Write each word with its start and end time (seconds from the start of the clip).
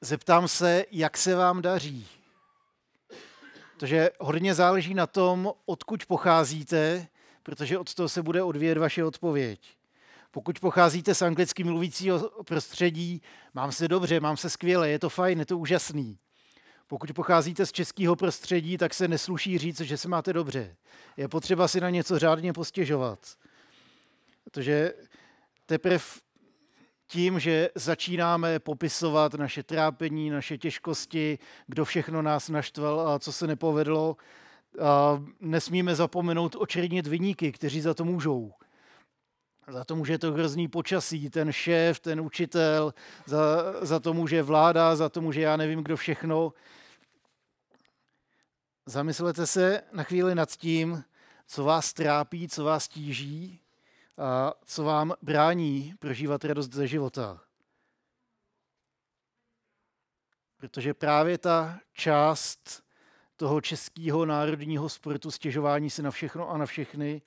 zeptám 0.00 0.48
se, 0.48 0.84
jak 0.90 1.16
se 1.16 1.34
vám 1.34 1.62
daří. 1.62 2.06
Protože 3.74 4.10
hodně 4.18 4.54
záleží 4.54 4.94
na 4.94 5.06
tom, 5.06 5.52
odkud 5.66 6.06
pocházíte, 6.06 7.06
protože 7.42 7.78
od 7.78 7.94
toho 7.94 8.08
se 8.08 8.22
bude 8.22 8.42
odvíjet 8.42 8.78
vaše 8.78 9.04
odpověď. 9.04 9.60
Pokud 10.30 10.60
pocházíte 10.60 11.14
z 11.14 11.22
anglicky 11.22 11.64
mluvícího 11.64 12.30
prostředí, 12.44 13.22
mám 13.54 13.72
se 13.72 13.88
dobře, 13.88 14.20
mám 14.20 14.36
se 14.36 14.50
skvěle, 14.50 14.88
je 14.88 14.98
to 14.98 15.08
fajn, 15.08 15.38
je 15.38 15.46
to 15.46 15.58
úžasný. 15.58 16.18
Pokud 16.86 17.12
pocházíte 17.12 17.66
z 17.66 17.72
českého 17.72 18.16
prostředí, 18.16 18.78
tak 18.78 18.94
se 18.94 19.08
nesluší 19.08 19.58
říct, 19.58 19.80
že 19.80 19.96
se 19.96 20.08
máte 20.08 20.32
dobře. 20.32 20.76
Je 21.16 21.28
potřeba 21.28 21.68
si 21.68 21.80
na 21.80 21.90
něco 21.90 22.18
řádně 22.18 22.52
postěžovat. 22.52 23.18
Protože 24.44 24.94
teprve 25.66 26.04
tím, 27.10 27.40
že 27.40 27.70
začínáme 27.74 28.58
popisovat 28.58 29.34
naše 29.34 29.62
trápení, 29.62 30.30
naše 30.30 30.58
těžkosti, 30.58 31.38
kdo 31.66 31.84
všechno 31.84 32.22
nás 32.22 32.48
naštval 32.48 33.08
a 33.08 33.18
co 33.18 33.32
se 33.32 33.46
nepovedlo, 33.46 34.16
a 34.80 35.22
nesmíme 35.40 35.94
zapomenout 35.94 36.56
očernit 36.58 37.06
vyníky, 37.06 37.52
kteří 37.52 37.80
za 37.80 37.94
to 37.94 38.04
můžou. 38.04 38.52
Za 39.68 39.84
to 39.84 39.96
může 39.96 40.18
to 40.18 40.32
hrozný 40.32 40.68
počasí, 40.68 41.30
ten 41.30 41.52
šéf, 41.52 42.00
ten 42.00 42.20
učitel, 42.20 42.94
za, 43.26 43.74
za 43.82 44.00
to 44.00 44.14
může 44.14 44.42
vláda, 44.42 44.96
za 44.96 45.08
to 45.08 45.20
může 45.20 45.40
já 45.40 45.56
nevím 45.56 45.82
kdo 45.82 45.96
všechno. 45.96 46.52
Zamyslete 48.86 49.46
se 49.46 49.82
na 49.92 50.02
chvíli 50.02 50.34
nad 50.34 50.50
tím, 50.50 51.04
co 51.46 51.64
vás 51.64 51.92
trápí, 51.92 52.48
co 52.48 52.64
vás 52.64 52.88
tíží 52.88 53.60
co 54.64 54.84
vám 54.84 55.14
brání 55.22 55.94
prožívat 55.98 56.44
radost 56.44 56.72
ze 56.72 56.86
života. 56.86 57.40
Protože 60.56 60.94
právě 60.94 61.38
ta 61.38 61.80
část 61.92 62.82
toho 63.36 63.60
českého 63.60 64.26
národního 64.26 64.88
sportu 64.88 65.30
stěžování 65.30 65.90
si 65.90 66.02
na 66.02 66.10
všechno 66.10 66.50
a 66.50 66.58
na 66.58 66.66
všechny 66.66 67.22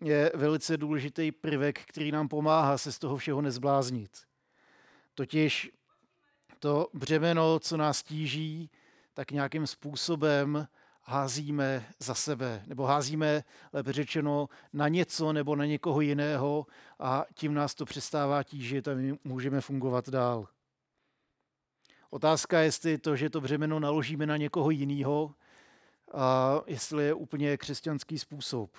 je 0.00 0.32
velice 0.34 0.76
důležitý 0.76 1.32
prvek, 1.32 1.80
který 1.84 2.12
nám 2.12 2.28
pomáhá 2.28 2.78
se 2.78 2.92
z 2.92 2.98
toho 2.98 3.16
všeho 3.16 3.42
nezbláznit. 3.42 4.22
Totiž 5.14 5.70
to 6.58 6.88
břemeno, 6.92 7.58
co 7.58 7.76
nás 7.76 8.02
tíží, 8.02 8.70
tak 9.14 9.30
nějakým 9.30 9.66
způsobem 9.66 10.68
házíme 11.04 11.86
za 11.98 12.14
sebe, 12.14 12.62
nebo 12.66 12.84
házíme, 12.84 13.44
lépe 13.72 13.92
řečeno, 13.92 14.48
na 14.72 14.88
něco 14.88 15.32
nebo 15.32 15.56
na 15.56 15.64
někoho 15.64 16.00
jiného 16.00 16.66
a 16.98 17.24
tím 17.34 17.54
nás 17.54 17.74
to 17.74 17.84
přestává 17.84 18.42
tížit 18.42 18.88
a 18.88 18.94
my 18.94 19.18
můžeme 19.24 19.60
fungovat 19.60 20.08
dál. 20.08 20.48
Otázka 22.10 22.58
je, 22.58 22.64
jestli 22.64 22.98
to, 22.98 23.16
že 23.16 23.30
to 23.30 23.40
břemeno 23.40 23.80
naložíme 23.80 24.26
na 24.26 24.36
někoho 24.36 24.70
jiného, 24.70 25.34
a 26.14 26.60
jestli 26.66 27.04
je 27.04 27.14
úplně 27.14 27.56
křesťanský 27.56 28.18
způsob. 28.18 28.76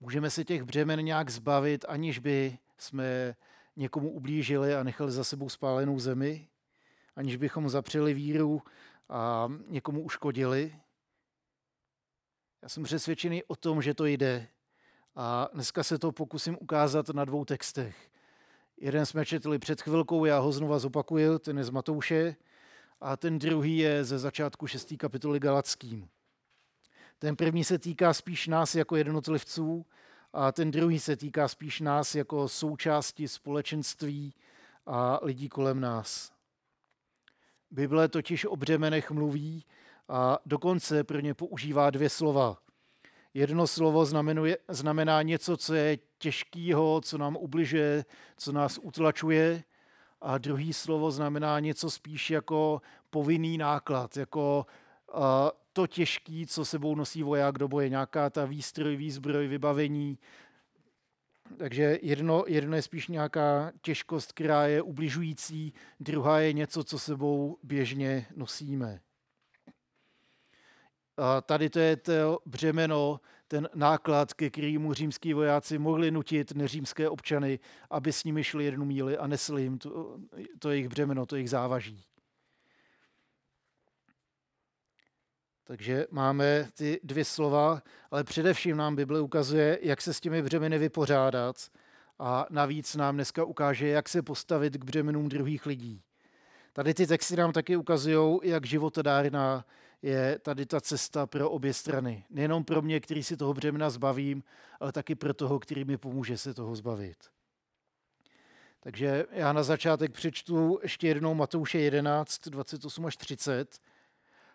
Můžeme 0.00 0.30
se 0.30 0.44
těch 0.44 0.62
břemen 0.62 1.04
nějak 1.04 1.30
zbavit, 1.30 1.84
aniž 1.88 2.18
by 2.18 2.58
jsme 2.78 3.34
někomu 3.76 4.10
ublížili 4.10 4.74
a 4.74 4.82
nechali 4.82 5.10
za 5.10 5.24
sebou 5.24 5.48
spálenou 5.48 5.98
zemi, 5.98 6.48
aniž 7.16 7.36
bychom 7.36 7.68
zapřeli 7.68 8.14
víru 8.14 8.62
a 9.10 9.48
někomu 9.68 10.02
uškodili. 10.02 10.76
Já 12.62 12.68
jsem 12.68 12.82
přesvědčený 12.82 13.44
o 13.44 13.56
tom, 13.56 13.82
že 13.82 13.94
to 13.94 14.06
jde. 14.06 14.48
A 15.14 15.48
dneska 15.52 15.82
se 15.82 15.98
to 15.98 16.12
pokusím 16.12 16.58
ukázat 16.60 17.08
na 17.08 17.24
dvou 17.24 17.44
textech. 17.44 18.10
Jeden 18.76 19.06
jsme 19.06 19.26
četli 19.26 19.58
před 19.58 19.82
chvilkou, 19.82 20.24
já 20.24 20.38
ho 20.38 20.52
znova 20.52 20.78
zopakuju, 20.78 21.38
ten 21.38 21.58
je 21.58 21.64
z 21.64 21.70
Matouše, 21.70 22.36
a 23.00 23.16
ten 23.16 23.38
druhý 23.38 23.78
je 23.78 24.04
ze 24.04 24.18
začátku 24.18 24.66
6. 24.66 24.94
kapitoly 24.98 25.40
Galackým. 25.40 26.08
Ten 27.18 27.36
první 27.36 27.64
se 27.64 27.78
týká 27.78 28.14
spíš 28.14 28.46
nás 28.46 28.74
jako 28.74 28.96
jednotlivců 28.96 29.86
a 30.32 30.52
ten 30.52 30.70
druhý 30.70 30.98
se 30.98 31.16
týká 31.16 31.48
spíš 31.48 31.80
nás 31.80 32.14
jako 32.14 32.48
součásti 32.48 33.28
společenství 33.28 34.34
a 34.86 35.18
lidí 35.22 35.48
kolem 35.48 35.80
nás. 35.80 36.39
Bible 37.70 38.08
totiž 38.08 38.44
o 38.44 38.56
břemenech 38.56 39.10
mluví 39.10 39.64
a 40.08 40.38
dokonce 40.46 41.04
pro 41.04 41.20
ně 41.20 41.34
používá 41.34 41.90
dvě 41.90 42.08
slova. 42.08 42.56
Jedno 43.34 43.66
slovo 43.66 44.04
znamenuje, 44.04 44.58
znamená 44.68 45.22
něco, 45.22 45.56
co 45.56 45.74
je 45.74 45.98
těžkého, 46.18 47.00
co 47.00 47.18
nám 47.18 47.36
ubližuje, 47.36 48.04
co 48.36 48.52
nás 48.52 48.78
utlačuje, 48.82 49.62
a 50.20 50.38
druhý 50.38 50.72
slovo 50.72 51.10
znamená 51.10 51.60
něco 51.60 51.90
spíš 51.90 52.30
jako 52.30 52.82
povinný 53.10 53.58
náklad, 53.58 54.16
jako 54.16 54.66
uh, 55.14 55.20
to 55.72 55.86
těžký, 55.86 56.46
co 56.46 56.64
sebou 56.64 56.94
nosí 56.94 57.22
voják 57.22 57.58
do 57.58 57.68
boje, 57.68 57.88
nějaká 57.88 58.30
ta 58.30 58.44
výstroj, 58.44 58.96
výzbroj, 58.96 59.48
vybavení. 59.48 60.18
Takže 61.58 61.98
jedno, 62.02 62.44
jedno 62.46 62.76
je 62.76 62.82
spíš 62.82 63.08
nějaká 63.08 63.72
těžkost, 63.82 64.32
která 64.32 64.66
je 64.66 64.82
ubližující, 64.82 65.72
druhá 66.00 66.40
je 66.40 66.52
něco, 66.52 66.84
co 66.84 66.98
sebou 66.98 67.58
běžně 67.62 68.26
nosíme. 68.36 69.00
A 71.16 71.40
tady 71.40 71.70
to 71.70 71.78
je 71.78 71.96
to 71.96 72.38
břemeno, 72.46 73.20
ten 73.48 73.68
náklad, 73.74 74.34
ke 74.34 74.50
kterému 74.50 74.94
římský 74.94 75.34
vojáci 75.34 75.78
mohli 75.78 76.10
nutit 76.10 76.52
neřímské 76.52 77.08
občany, 77.08 77.58
aby 77.90 78.12
s 78.12 78.24
nimi 78.24 78.44
šli 78.44 78.64
jednu 78.64 78.84
míli 78.84 79.18
a 79.18 79.26
nesli 79.26 79.62
jim 79.62 79.78
to, 79.78 80.18
to 80.58 80.70
jejich 80.70 80.88
břemeno, 80.88 81.26
to 81.26 81.36
jejich 81.36 81.50
závaží. 81.50 82.04
Takže 85.70 86.06
máme 86.10 86.68
ty 86.74 87.00
dvě 87.02 87.24
slova, 87.24 87.82
ale 88.10 88.24
především 88.24 88.76
nám 88.76 88.96
Bible 88.96 89.20
ukazuje, 89.20 89.78
jak 89.82 90.00
se 90.00 90.14
s 90.14 90.20
těmi 90.20 90.42
břemeny 90.42 90.78
vypořádat 90.78 91.56
a 92.18 92.46
navíc 92.50 92.96
nám 92.96 93.14
dneska 93.14 93.44
ukáže, 93.44 93.88
jak 93.88 94.08
se 94.08 94.22
postavit 94.22 94.76
k 94.76 94.84
břemenům 94.84 95.28
druhých 95.28 95.66
lidí. 95.66 96.02
Tady 96.72 96.94
ty 96.94 97.06
texty 97.06 97.36
nám 97.36 97.52
taky 97.52 97.76
ukazují, 97.76 98.40
jak 98.42 98.66
životodárná 98.66 99.64
je 100.02 100.38
tady 100.38 100.66
ta 100.66 100.80
cesta 100.80 101.26
pro 101.26 101.50
obě 101.50 101.74
strany. 101.74 102.24
Nejenom 102.30 102.64
pro 102.64 102.82
mě, 102.82 103.00
který 103.00 103.22
si 103.22 103.36
toho 103.36 103.54
břemena 103.54 103.90
zbavím, 103.90 104.42
ale 104.80 104.92
taky 104.92 105.14
pro 105.14 105.34
toho, 105.34 105.58
který 105.58 105.84
mi 105.84 105.96
pomůže 105.96 106.38
se 106.38 106.54
toho 106.54 106.76
zbavit. 106.76 107.16
Takže 108.80 109.26
já 109.30 109.52
na 109.52 109.62
začátek 109.62 110.12
přečtu 110.12 110.78
ještě 110.82 111.08
jednou 111.08 111.34
Matouše 111.34 111.78
11, 111.78 112.48
28 112.48 113.06
až 113.06 113.16
30. 113.16 113.80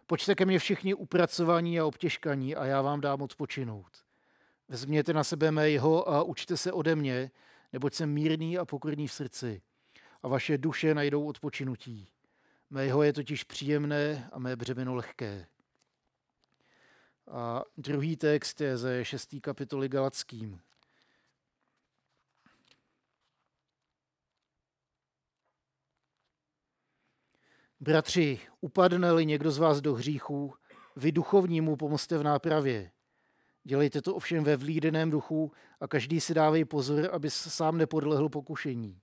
Pojďte 0.07 0.35
ke 0.35 0.45
mně 0.45 0.59
všichni 0.59 0.93
upracovaní 0.93 1.79
a 1.79 1.85
obtěžkaní 1.85 2.55
a 2.55 2.65
já 2.65 2.81
vám 2.81 3.01
dám 3.01 3.21
odpočinout. 3.21 4.05
Vezměte 4.67 5.13
na 5.13 5.23
sebe 5.23 5.51
mého 5.51 6.09
a 6.09 6.23
učte 6.23 6.57
se 6.57 6.71
ode 6.71 6.95
mě, 6.95 7.31
neboť 7.73 7.93
jsem 7.93 8.09
mírný 8.09 8.57
a 8.57 8.65
pokorný 8.65 9.07
v 9.07 9.13
srdci 9.13 9.61
a 10.23 10.27
vaše 10.27 10.57
duše 10.57 10.95
najdou 10.95 11.25
odpočinutí. 11.25 12.07
Mého 12.69 13.03
je 13.03 13.13
totiž 13.13 13.43
příjemné 13.43 14.29
a 14.31 14.39
mé 14.39 14.55
břemeno 14.55 14.95
lehké. 14.95 15.47
A 17.27 17.63
druhý 17.77 18.17
text 18.17 18.61
je 18.61 18.77
ze 18.77 19.05
6. 19.05 19.35
kapitoly 19.41 19.89
Galackým. 19.89 20.61
Bratři, 27.79 28.39
upadne-li 28.61 29.25
někdo 29.25 29.51
z 29.51 29.57
vás 29.57 29.81
do 29.81 29.93
hříchu, 29.93 30.53
vy 30.95 31.11
duchovnímu 31.11 31.75
pomozte 31.75 32.17
v 32.17 32.23
nápravě. 32.23 32.91
Dělejte 33.63 34.01
to 34.01 34.15
ovšem 34.15 34.43
ve 34.43 34.55
vlídeném 34.55 35.09
duchu 35.09 35.51
a 35.79 35.87
každý 35.87 36.21
si 36.21 36.33
dávej 36.33 36.65
pozor, 36.65 37.09
aby 37.11 37.29
sám 37.29 37.77
nepodlehl 37.77 38.29
pokušení. 38.29 38.99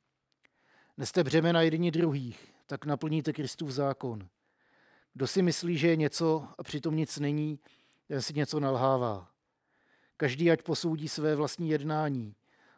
Neste 0.97 1.25
břemena 1.25 1.63
jedni 1.63 1.91
druhých, 1.91 2.55
tak 2.67 2.87
naplníte 2.87 3.33
Kristův 3.33 3.71
zákon. 3.71 4.29
Kdo 5.15 5.27
si 5.27 5.43
myslí, 5.43 5.79
že 5.79 5.89
je 5.89 5.97
něco 5.97 6.49
a 6.59 6.63
přitom 6.63 6.97
nic 6.97 7.19
není, 7.19 7.59
ten 8.09 8.23
si 8.23 8.35
něco 8.35 8.61
nalhává. 8.61 9.31
Každý 10.17 10.51
ať 10.51 10.63
posoudí 10.63 11.09
své 11.09 11.37
vlastní 11.37 11.69
jednání, 11.69 12.35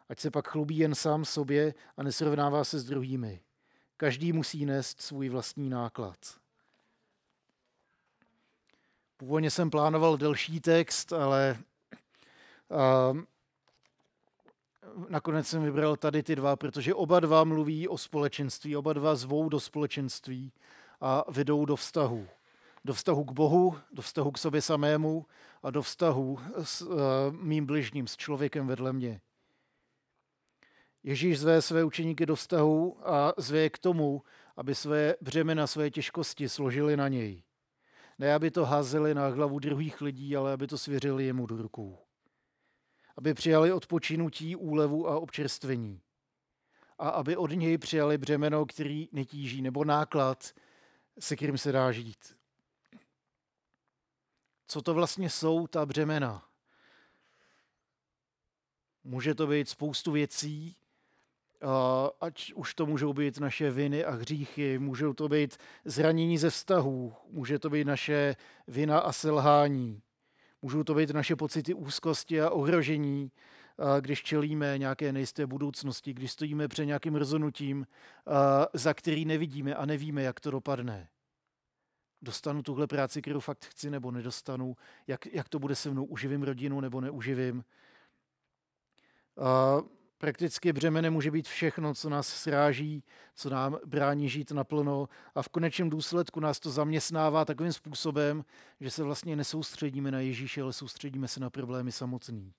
ať 0.09 0.19
se 0.19 0.31
pak 0.31 0.47
chlubí 0.47 0.77
jen 0.77 0.95
sám 0.95 1.25
sobě 1.25 1.73
a 1.97 2.03
nesrovnává 2.03 2.63
se 2.63 2.79
s 2.79 2.83
druhými. 2.83 3.44
Každý 3.97 4.33
musí 4.33 4.65
nést 4.65 5.01
svůj 5.01 5.29
vlastní 5.29 5.69
náklad. 5.69 6.17
Původně 9.17 9.51
jsem 9.51 9.69
plánoval 9.69 10.17
delší 10.17 10.59
text, 10.59 11.13
ale 11.13 11.57
uh, 12.69 13.17
nakonec 15.09 15.47
jsem 15.47 15.63
vybral 15.63 15.95
tady 15.95 16.23
ty 16.23 16.35
dva, 16.35 16.55
protože 16.55 16.93
oba 16.93 17.19
dva 17.19 17.43
mluví 17.43 17.87
o 17.87 17.97
společenství, 17.97 18.75
oba 18.75 18.93
dva 18.93 19.15
zvou 19.15 19.49
do 19.49 19.59
společenství 19.59 20.53
a 21.01 21.23
vedou 21.27 21.65
do 21.65 21.75
vztahu. 21.75 22.27
Do 22.85 22.93
vztahu 22.93 23.23
k 23.23 23.31
Bohu, 23.31 23.77
do 23.91 24.01
vztahu 24.01 24.31
k 24.31 24.37
sobě 24.37 24.61
samému 24.61 25.25
a 25.63 25.71
do 25.71 25.81
vztahu 25.81 26.39
s 26.63 26.81
uh, 26.81 26.97
mým 27.31 27.65
bližním, 27.65 28.07
s 28.07 28.17
člověkem 28.17 28.67
vedle 28.67 28.93
mě. 28.93 29.21
Ježíš 31.07 31.39
zve 31.39 31.61
své 31.61 31.83
učeníky 31.83 32.25
do 32.25 32.35
vztahu 32.35 33.09
a 33.09 33.33
zve 33.37 33.59
je 33.59 33.69
k 33.69 33.77
tomu, 33.77 34.23
aby 34.55 34.75
své 34.75 35.15
břemena, 35.21 35.67
své 35.67 35.91
těžkosti 35.91 36.49
složili 36.49 36.97
na 36.97 37.07
něj. 37.07 37.43
Ne, 38.19 38.33
aby 38.33 38.51
to 38.51 38.65
házeli 38.65 39.13
na 39.13 39.27
hlavu 39.27 39.59
druhých 39.59 40.01
lidí, 40.01 40.35
ale 40.35 40.53
aby 40.53 40.67
to 40.67 40.77
svěřili 40.77 41.25
jemu 41.25 41.45
do 41.45 41.57
rukou. 41.57 41.97
Aby 43.17 43.33
přijali 43.33 43.71
odpočinutí, 43.71 44.55
úlevu 44.55 45.09
a 45.09 45.19
občerstvení. 45.19 46.01
A 46.97 47.09
aby 47.09 47.37
od 47.37 47.51
něj 47.51 47.77
přijali 47.77 48.17
břemeno, 48.17 48.65
který 48.65 49.09
netíží, 49.11 49.61
nebo 49.61 49.85
náklad, 49.85 50.53
se 51.19 51.35
kterým 51.35 51.57
se 51.57 51.71
dá 51.71 51.91
žít. 51.91 52.37
Co 54.67 54.81
to 54.81 54.93
vlastně 54.93 55.29
jsou 55.29 55.67
ta 55.67 55.85
břemena? 55.85 56.49
Může 59.03 59.35
to 59.35 59.47
být 59.47 59.69
spoustu 59.69 60.11
věcí, 60.11 60.75
ať 62.21 62.53
už 62.53 62.73
to 62.73 62.85
můžou 62.85 63.13
být 63.13 63.39
naše 63.39 63.71
viny 63.71 64.05
a 64.05 64.11
hříchy, 64.11 64.79
můžou 64.79 65.13
to 65.13 65.29
být 65.29 65.57
zranění 65.85 66.37
ze 66.37 66.49
vztahů, 66.49 67.13
může 67.29 67.59
to 67.59 67.69
být 67.69 67.87
naše 67.87 68.35
vina 68.67 68.99
a 68.99 69.11
selhání, 69.11 70.01
můžou 70.61 70.83
to 70.83 70.93
být 70.93 71.09
naše 71.09 71.35
pocity 71.35 71.73
úzkosti 71.73 72.41
a 72.41 72.49
ohrožení, 72.49 73.31
když 73.99 74.23
čelíme 74.23 74.77
nějaké 74.77 75.11
nejisté 75.11 75.47
budoucnosti, 75.47 76.13
když 76.13 76.31
stojíme 76.31 76.67
před 76.67 76.85
nějakým 76.85 77.15
rozhodnutím, 77.15 77.87
za 78.73 78.93
který 78.93 79.25
nevidíme 79.25 79.75
a 79.75 79.85
nevíme, 79.85 80.23
jak 80.23 80.39
to 80.39 80.51
dopadne. 80.51 81.09
Dostanu 82.21 82.63
tuhle 82.63 82.87
práci, 82.87 83.21
kterou 83.21 83.39
fakt 83.39 83.65
chci, 83.65 83.89
nebo 83.89 84.11
nedostanu, 84.11 84.75
jak, 85.07 85.25
jak 85.25 85.49
to 85.49 85.59
bude 85.59 85.75
se 85.75 85.91
mnou, 85.91 86.05
uživím 86.05 86.43
rodinu 86.43 86.81
nebo 86.81 87.01
neuživím. 87.01 87.63
Prakticky 90.25 90.73
břemene 90.73 91.09
může 91.09 91.31
být 91.31 91.47
všechno, 91.47 91.93
co 91.93 92.09
nás 92.09 92.27
sráží, 92.27 93.03
co 93.35 93.49
nám 93.49 93.79
brání 93.85 94.29
žít 94.29 94.51
naplno 94.51 95.09
a 95.35 95.41
v 95.41 95.49
konečném 95.49 95.89
důsledku 95.89 96.39
nás 96.39 96.59
to 96.59 96.71
zaměstnává 96.71 97.45
takovým 97.45 97.73
způsobem, 97.73 98.45
že 98.79 98.91
se 98.91 99.03
vlastně 99.03 99.35
nesoustředíme 99.35 100.11
na 100.11 100.19
Ježíše, 100.19 100.61
ale 100.61 100.73
soustředíme 100.73 101.27
se 101.27 101.39
na 101.39 101.49
problémy 101.49 101.91
samotný. 101.91 102.53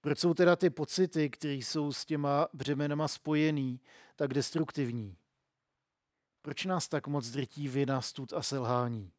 Proč 0.00 0.18
jsou 0.18 0.34
teda 0.34 0.56
ty 0.56 0.70
pocity, 0.70 1.30
které 1.30 1.54
jsou 1.54 1.92
s 1.92 2.04
těma 2.04 2.48
břemenama 2.52 3.08
spojený, 3.08 3.80
tak 4.16 4.34
destruktivní? 4.34 5.16
Proč 6.42 6.64
nás 6.64 6.88
tak 6.88 7.06
moc 7.06 7.30
drtí 7.30 7.68
vina, 7.68 8.00
stud 8.00 8.32
a 8.32 8.42
selhání? 8.42 9.12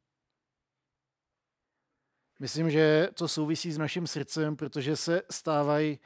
Myslím, 2.40 2.70
že 2.70 3.10
to 3.14 3.28
souvisí 3.28 3.72
s 3.72 3.78
naším 3.78 4.08
srdcem, 4.08 4.56
protože 4.56 4.96
se 4.96 5.22
stávají 5.32 6.00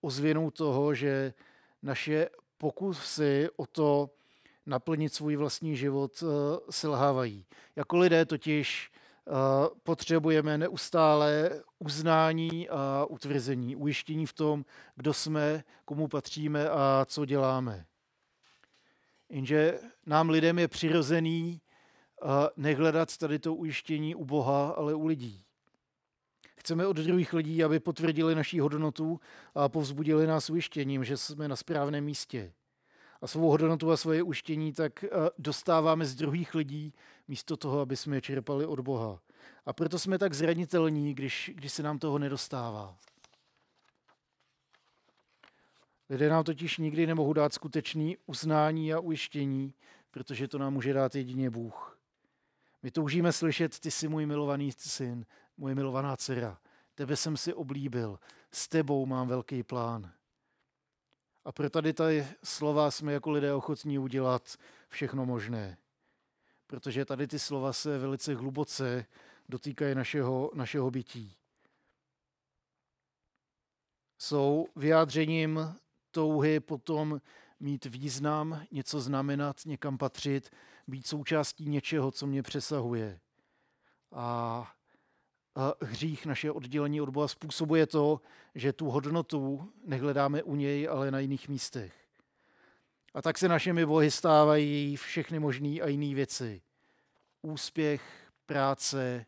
ozvěnou 0.00 0.50
toho, 0.50 0.94
že 0.94 1.34
naše 1.82 2.28
pokusy 2.58 3.48
o 3.56 3.66
to 3.66 4.10
naplnit 4.66 5.14
svůj 5.14 5.36
vlastní 5.36 5.76
život 5.76 6.22
eh, 6.22 6.26
selhávají. 6.70 7.46
Jako 7.76 7.98
lidé 7.98 8.24
totiž 8.24 8.90
eh, 8.90 9.30
potřebujeme 9.82 10.58
neustále 10.58 11.50
uznání 11.78 12.68
a 12.68 13.06
utvrzení, 13.08 13.76
ujištění 13.76 14.26
v 14.26 14.32
tom, 14.32 14.64
kdo 14.96 15.14
jsme, 15.14 15.64
komu 15.84 16.08
patříme 16.08 16.68
a 16.70 17.06
co 17.08 17.24
děláme. 17.24 17.86
Jenže 19.28 19.78
nám 20.06 20.30
lidem 20.30 20.58
je 20.58 20.68
přirozený 20.68 21.60
eh, 21.60 22.26
nehledat 22.56 23.16
tady 23.16 23.38
to 23.38 23.54
ujištění 23.54 24.14
u 24.14 24.24
Boha, 24.24 24.70
ale 24.70 24.94
u 24.94 25.06
lidí. 25.06 25.47
Chceme 26.68 26.86
od 26.86 26.96
druhých 26.96 27.32
lidí, 27.32 27.64
aby 27.64 27.80
potvrdili 27.80 28.34
naší 28.34 28.60
hodnotu 28.60 29.20
a 29.54 29.68
povzbudili 29.68 30.26
nás 30.26 30.50
ujištěním, 30.50 31.04
že 31.04 31.16
jsme 31.16 31.48
na 31.48 31.56
správném 31.56 32.04
místě. 32.04 32.52
A 33.20 33.26
svou 33.26 33.48
hodnotu 33.48 33.92
a 33.92 33.96
svoje 33.96 34.22
ujištění 34.22 34.72
tak 34.72 35.04
eh, 35.04 35.08
dostáváme 35.38 36.06
z 36.06 36.14
druhých 36.14 36.54
lidí, 36.54 36.94
místo 37.28 37.56
toho, 37.56 37.80
aby 37.80 37.96
jsme 37.96 38.16
je 38.16 38.20
čerpali 38.20 38.66
od 38.66 38.80
Boha. 38.80 39.20
A 39.66 39.72
proto 39.72 39.98
jsme 39.98 40.18
tak 40.18 40.34
zranitelní, 40.34 41.14
když, 41.14 41.50
když 41.54 41.72
se 41.72 41.82
nám 41.82 41.98
toho 41.98 42.18
nedostává. 42.18 42.96
Lidé 46.10 46.28
nám 46.28 46.44
totiž 46.44 46.78
nikdy 46.78 47.06
nemohou 47.06 47.32
dát 47.32 47.52
skutečný 47.52 48.16
uznání 48.26 48.92
a 48.92 49.00
ujištění, 49.00 49.74
protože 50.10 50.48
to 50.48 50.58
nám 50.58 50.72
může 50.72 50.92
dát 50.92 51.14
jedině 51.14 51.50
Bůh. 51.50 51.98
My 52.82 52.90
toužíme 52.90 53.32
slyšet, 53.32 53.78
ty 53.78 53.90
jsi 53.90 54.08
můj 54.08 54.26
milovaný 54.26 54.72
syn, 54.72 55.26
moje 55.58 55.74
milovaná 55.74 56.16
dcera, 56.16 56.58
tebe 56.94 57.16
jsem 57.16 57.36
si 57.36 57.54
oblíbil, 57.54 58.18
s 58.50 58.68
tebou 58.68 59.06
mám 59.06 59.28
velký 59.28 59.62
plán. 59.62 60.12
A 61.44 61.52
pro 61.52 61.70
tady 61.70 61.92
ty 61.92 62.26
slova 62.44 62.90
jsme 62.90 63.12
jako 63.12 63.30
lidé 63.30 63.54
ochotní 63.54 63.98
udělat 63.98 64.56
všechno 64.88 65.26
možné. 65.26 65.78
Protože 66.66 67.04
tady 67.04 67.26
ty 67.26 67.38
slova 67.38 67.72
se 67.72 67.98
velice 67.98 68.34
hluboce 68.34 69.06
dotýkají 69.48 69.94
našeho, 69.94 70.50
našeho 70.54 70.90
bytí. 70.90 71.36
Jsou 74.18 74.66
vyjádřením 74.76 75.74
touhy 76.10 76.60
potom 76.60 77.20
mít 77.60 77.84
význam, 77.84 78.62
něco 78.70 79.00
znamenat, 79.00 79.56
někam 79.66 79.98
patřit, 79.98 80.50
být 80.86 81.06
součástí 81.06 81.68
něčeho, 81.68 82.10
co 82.10 82.26
mě 82.26 82.42
přesahuje. 82.42 83.20
A 84.12 84.72
hřích, 85.82 86.26
naše 86.26 86.50
oddělení 86.50 87.00
od 87.00 87.08
Boha 87.08 87.28
způsobuje 87.28 87.86
to, 87.86 88.20
že 88.54 88.72
tu 88.72 88.90
hodnotu 88.90 89.72
nehledáme 89.84 90.42
u 90.42 90.54
něj, 90.54 90.88
ale 90.88 91.10
na 91.10 91.18
jiných 91.18 91.48
místech. 91.48 91.94
A 93.14 93.22
tak 93.22 93.38
se 93.38 93.48
našimi 93.48 93.86
bohy 93.86 94.10
stávají 94.10 94.96
všechny 94.96 95.38
možné 95.38 95.80
a 95.80 95.88
jiné 95.88 96.14
věci. 96.14 96.62
Úspěch, 97.42 98.32
práce, 98.46 99.26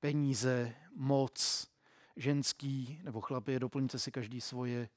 peníze, 0.00 0.74
moc, 0.94 1.66
ženský 2.16 3.00
nebo 3.02 3.20
chlapy, 3.20 3.58
doplňte 3.58 3.98
si 3.98 4.10
každý 4.10 4.40
svoje. 4.40 4.88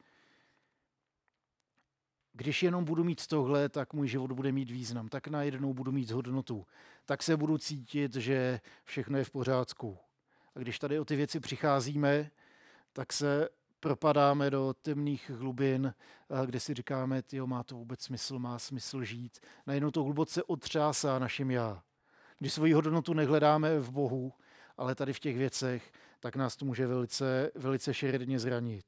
Když 2.33 2.63
jenom 2.63 2.85
budu 2.85 3.03
mít 3.03 3.27
tohle, 3.27 3.69
tak 3.69 3.93
můj 3.93 4.07
život 4.07 4.31
bude 4.31 4.51
mít 4.51 4.71
význam, 4.71 5.09
tak 5.09 5.27
najednou 5.27 5.73
budu 5.73 5.91
mít 5.91 6.11
hodnotu, 6.11 6.65
tak 7.05 7.23
se 7.23 7.37
budu 7.37 7.57
cítit, 7.57 8.15
že 8.15 8.59
všechno 8.83 9.17
je 9.17 9.23
v 9.23 9.31
pořádku. 9.31 9.97
A 10.55 10.59
když 10.59 10.79
tady 10.79 10.99
o 10.99 11.05
ty 11.05 11.15
věci 11.15 11.39
přicházíme, 11.39 12.31
tak 12.93 13.13
se 13.13 13.49
propadáme 13.79 14.49
do 14.49 14.73
temných 14.81 15.29
hlubin, 15.29 15.93
kde 16.45 16.59
si 16.59 16.73
říkáme, 16.73 17.23
jo, 17.31 17.47
má 17.47 17.63
to 17.63 17.75
vůbec 17.75 18.01
smysl, 18.01 18.39
má 18.39 18.59
smysl 18.59 19.03
žít. 19.03 19.39
Najednou 19.67 19.91
to 19.91 20.03
hluboce 20.03 20.43
otřásá 20.43 21.19
našim 21.19 21.51
já. 21.51 21.83
Když 22.39 22.53
svoji 22.53 22.73
hodnotu 22.73 23.13
nehledáme 23.13 23.79
v 23.79 23.91
Bohu, 23.91 24.33
ale 24.77 24.95
tady 24.95 25.13
v 25.13 25.19
těch 25.19 25.37
věcech, 25.37 25.91
tak 26.19 26.35
nás 26.35 26.55
to 26.55 26.65
může 26.65 26.87
velice, 26.87 27.51
velice 27.55 27.93
šeredně 27.93 28.39
zranit. 28.39 28.85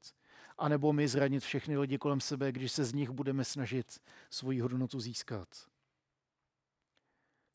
A 0.58 0.68
nebo 0.68 0.92
my 0.92 1.08
zranit 1.08 1.40
všechny 1.40 1.78
lidi 1.78 1.98
kolem 1.98 2.20
sebe, 2.20 2.52
když 2.52 2.72
se 2.72 2.84
z 2.84 2.92
nich 2.92 3.10
budeme 3.10 3.44
snažit 3.44 4.00
svoji 4.30 4.60
hodnotu 4.60 5.00
získat. 5.00 5.48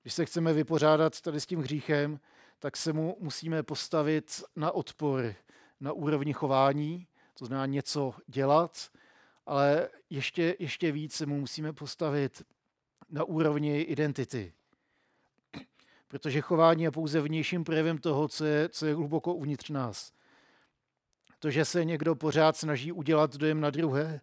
Když 0.01 0.13
se 0.13 0.25
chceme 0.25 0.53
vypořádat 0.53 1.21
tady 1.21 1.41
s 1.41 1.45
tím 1.45 1.59
hříchem, 1.59 2.19
tak 2.61 2.77
se 2.77 2.93
mu 2.93 3.17
musíme 3.19 3.63
postavit 3.63 4.43
na 4.55 4.71
odpor 4.71 5.35
na 5.79 5.91
úrovni 5.91 6.33
chování, 6.33 7.07
to 7.33 7.45
znamená 7.45 7.65
něco 7.65 8.13
dělat, 8.27 8.89
ale 9.45 9.89
ještě, 10.09 10.55
ještě 10.59 10.91
víc 10.91 11.13
se 11.13 11.25
mu 11.25 11.39
musíme 11.39 11.73
postavit 11.73 12.43
na 13.09 13.23
úrovni 13.23 13.81
identity. 13.81 14.53
Protože 16.07 16.41
chování 16.41 16.83
je 16.83 16.91
pouze 16.91 17.21
vnějším 17.21 17.63
projevem 17.63 17.97
toho, 17.97 18.27
co 18.27 18.45
je, 18.45 18.69
co 18.69 18.85
je 18.85 18.95
hluboko 18.95 19.33
uvnitř 19.33 19.69
nás. 19.69 20.13
To, 21.39 21.51
že 21.51 21.65
se 21.65 21.85
někdo 21.85 22.15
pořád 22.15 22.57
snaží 22.57 22.91
udělat 22.91 23.35
dojem 23.35 23.61
na 23.61 23.69
druhé 23.69 24.21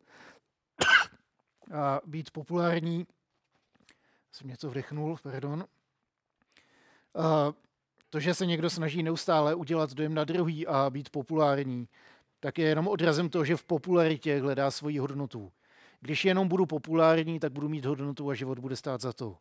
a 1.75 2.01
být 2.07 2.31
populární, 2.31 3.07
jsem 4.33 4.49
něco 4.49 4.71
vdechnul, 4.71 5.19
pardon, 5.23 5.67
a 7.15 7.53
to, 8.11 8.21
že 8.21 8.35
se 8.35 8.47
někdo 8.47 8.71
snaží 8.71 9.03
neustále 9.03 9.55
udělat 9.55 9.95
dojem 9.95 10.15
na 10.15 10.25
druhý 10.25 10.67
a 10.67 10.91
být 10.91 11.11
populární, 11.11 11.89
tak 12.41 12.59
je 12.59 12.69
jenom 12.69 12.89
odrazem 12.89 13.29
toho, 13.29 13.45
že 13.45 13.57
v 13.57 13.65
popularitě 13.65 14.41
hledá 14.41 14.71
svoji 14.71 14.99
hodnotu. 14.99 15.53
Když 16.01 16.25
jenom 16.25 16.49
budu 16.49 16.67
populární, 16.67 17.41
tak 17.41 17.53
budu 17.53 17.69
mít 17.69 17.85
hodnotu 17.85 18.31
a 18.31 18.35
život 18.35 18.59
bude 18.59 18.77
stát 18.77 19.01
za 19.01 19.13
to. 19.13 19.37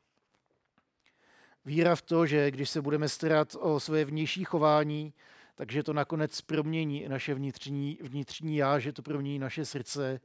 Víra 1.66 1.96
v 1.96 2.02
to, 2.02 2.26
že 2.26 2.52
když 2.52 2.70
se 2.70 2.82
budeme 2.82 3.10
starat 3.10 3.56
o 3.60 3.80
své 3.80 4.06
vnější 4.06 4.44
chování, 4.44 5.14
takže 5.56 5.84
to 5.84 5.94
nakonec 5.94 6.42
promění 6.42 7.06
naše 7.08 7.34
vnitřní, 7.34 8.00
vnitřní 8.02 8.58
já, 8.58 8.80
že 8.80 8.94
to 8.94 9.02
promění 9.02 9.40
naše 9.40 9.66
srdce, 9.66 10.20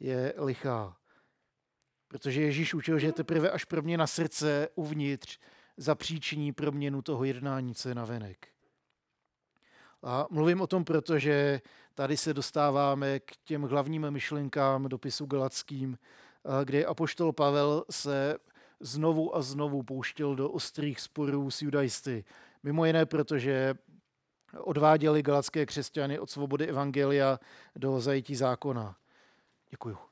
je 0.00 0.34
lichá. 0.36 0.96
Protože 2.08 2.42
Ježíš 2.42 2.74
učil, 2.74 2.98
že 2.98 3.12
teprve 3.12 3.50
až 3.50 3.64
proměna 3.64 4.06
srdce 4.06 4.68
uvnitř 4.74 5.38
zapříčiní 5.78 6.52
proměnu 6.52 7.02
toho 7.02 7.24
jednání, 7.24 7.74
co 7.74 7.88
je 7.88 7.94
navenek. 7.94 8.48
A 10.02 10.26
mluvím 10.30 10.60
o 10.60 10.66
tom 10.66 10.84
proto, 10.84 11.18
že 11.18 11.60
tady 11.94 12.16
se 12.16 12.34
dostáváme 12.34 13.20
k 13.20 13.36
těm 13.44 13.62
hlavním 13.62 14.10
myšlenkám 14.10 14.88
dopisu 14.88 15.26
Galackým, 15.26 15.98
kde 16.64 16.84
apoštol 16.84 17.32
Pavel 17.32 17.84
se 17.90 18.36
znovu 18.80 19.36
a 19.36 19.42
znovu 19.42 19.82
pouštěl 19.82 20.36
do 20.36 20.50
ostrých 20.50 21.00
sporů 21.00 21.50
s 21.50 21.62
judajsty. 21.62 22.24
Mimo 22.62 22.84
jiné, 22.84 23.06
protože 23.06 23.74
odváděli 24.58 25.22
galacké 25.22 25.66
křesťany 25.66 26.18
od 26.18 26.30
svobody 26.30 26.66
evangelia 26.66 27.38
do 27.76 28.00
zajetí 28.00 28.36
zákona. 28.36 28.96
Děkuju. 29.70 30.07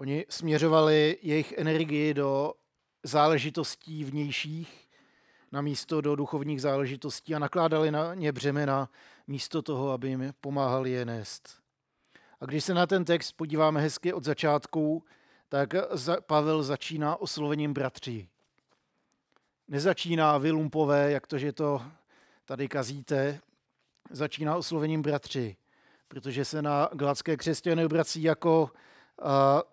Oni 0.00 0.24
směřovali 0.28 1.18
jejich 1.22 1.52
energii 1.52 2.14
do 2.14 2.54
záležitostí 3.02 4.04
vnějších, 4.04 4.88
na 5.52 5.60
místo 5.60 6.00
do 6.00 6.16
duchovních 6.16 6.62
záležitostí 6.62 7.34
a 7.34 7.38
nakládali 7.38 7.90
na 7.90 8.14
ně 8.14 8.32
břemena 8.32 8.90
místo 9.26 9.62
toho, 9.62 9.90
aby 9.90 10.08
jim 10.08 10.34
pomáhali 10.40 10.90
je 10.90 11.04
nést. 11.04 11.62
A 12.40 12.44
když 12.44 12.64
se 12.64 12.74
na 12.74 12.86
ten 12.86 13.04
text 13.04 13.32
podíváme 13.32 13.80
hezky 13.80 14.12
od 14.12 14.24
začátku, 14.24 15.04
tak 15.48 15.74
Pavel 16.26 16.62
začíná 16.62 17.16
oslovením 17.16 17.74
bratří. 17.74 18.28
Nezačíná 19.68 20.38
vy 20.38 20.50
lumpové, 20.50 21.10
jak 21.10 21.26
to, 21.26 21.38
že 21.38 21.52
to 21.52 21.82
tady 22.44 22.68
kazíte, 22.68 23.40
začíná 24.10 24.56
oslovením 24.56 25.02
bratři, 25.02 25.56
protože 26.08 26.44
se 26.44 26.62
na 26.62 26.88
gladské 26.92 27.36
křesťany 27.36 27.84
obrací 27.84 28.22
jako 28.22 28.70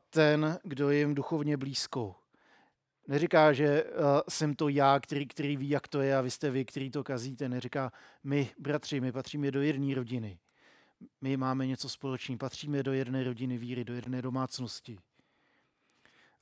ten, 0.09 0.59
kdo 0.63 0.89
je 0.89 0.99
jim 0.99 1.15
duchovně 1.15 1.57
blízko. 1.57 2.15
Neříká, 3.07 3.53
že 3.53 3.83
uh, 3.83 3.89
jsem 4.29 4.55
to 4.55 4.69
já, 4.69 4.99
který, 4.99 5.27
který 5.27 5.57
ví, 5.57 5.69
jak 5.69 5.87
to 5.87 6.01
je 6.01 6.17
a 6.17 6.21
vy 6.21 6.31
jste 6.31 6.51
vy, 6.51 6.65
který 6.65 6.91
to 6.91 7.03
kazíte. 7.03 7.49
Neříká, 7.49 7.91
my, 8.23 8.49
bratři, 8.59 9.01
my 9.01 9.11
patříme 9.11 9.51
do 9.51 9.61
jedné 9.61 9.95
rodiny. 9.95 10.39
My 11.21 11.37
máme 11.37 11.67
něco 11.67 11.89
společného, 11.89 12.37
patříme 12.37 12.83
do 12.83 12.93
jedné 12.93 13.23
rodiny 13.23 13.57
víry, 13.57 13.85
do 13.85 13.93
jedné 13.93 14.21
domácnosti. 14.21 14.97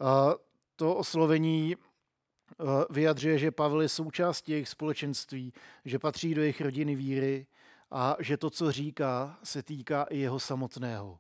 Uh, 0.02 0.34
to 0.76 0.96
oslovení 0.96 1.76
uh, 1.76 2.84
vyjadřuje, 2.90 3.38
že 3.38 3.52
Pavel 3.52 3.82
je 3.82 3.90
součástí 3.90 4.52
jejich 4.52 4.70
společenství, 4.70 5.54
že 5.86 6.00
patří 6.00 6.36
do 6.36 6.42
jejich 6.42 6.62
rodiny 6.62 6.96
víry 6.96 7.48
a 7.92 8.16
že 8.20 8.38
to, 8.38 8.50
co 8.50 8.72
říká, 8.72 9.40
se 9.44 9.64
týká 9.64 10.04
i 10.04 10.18
jeho 10.18 10.40
samotného, 10.40 11.20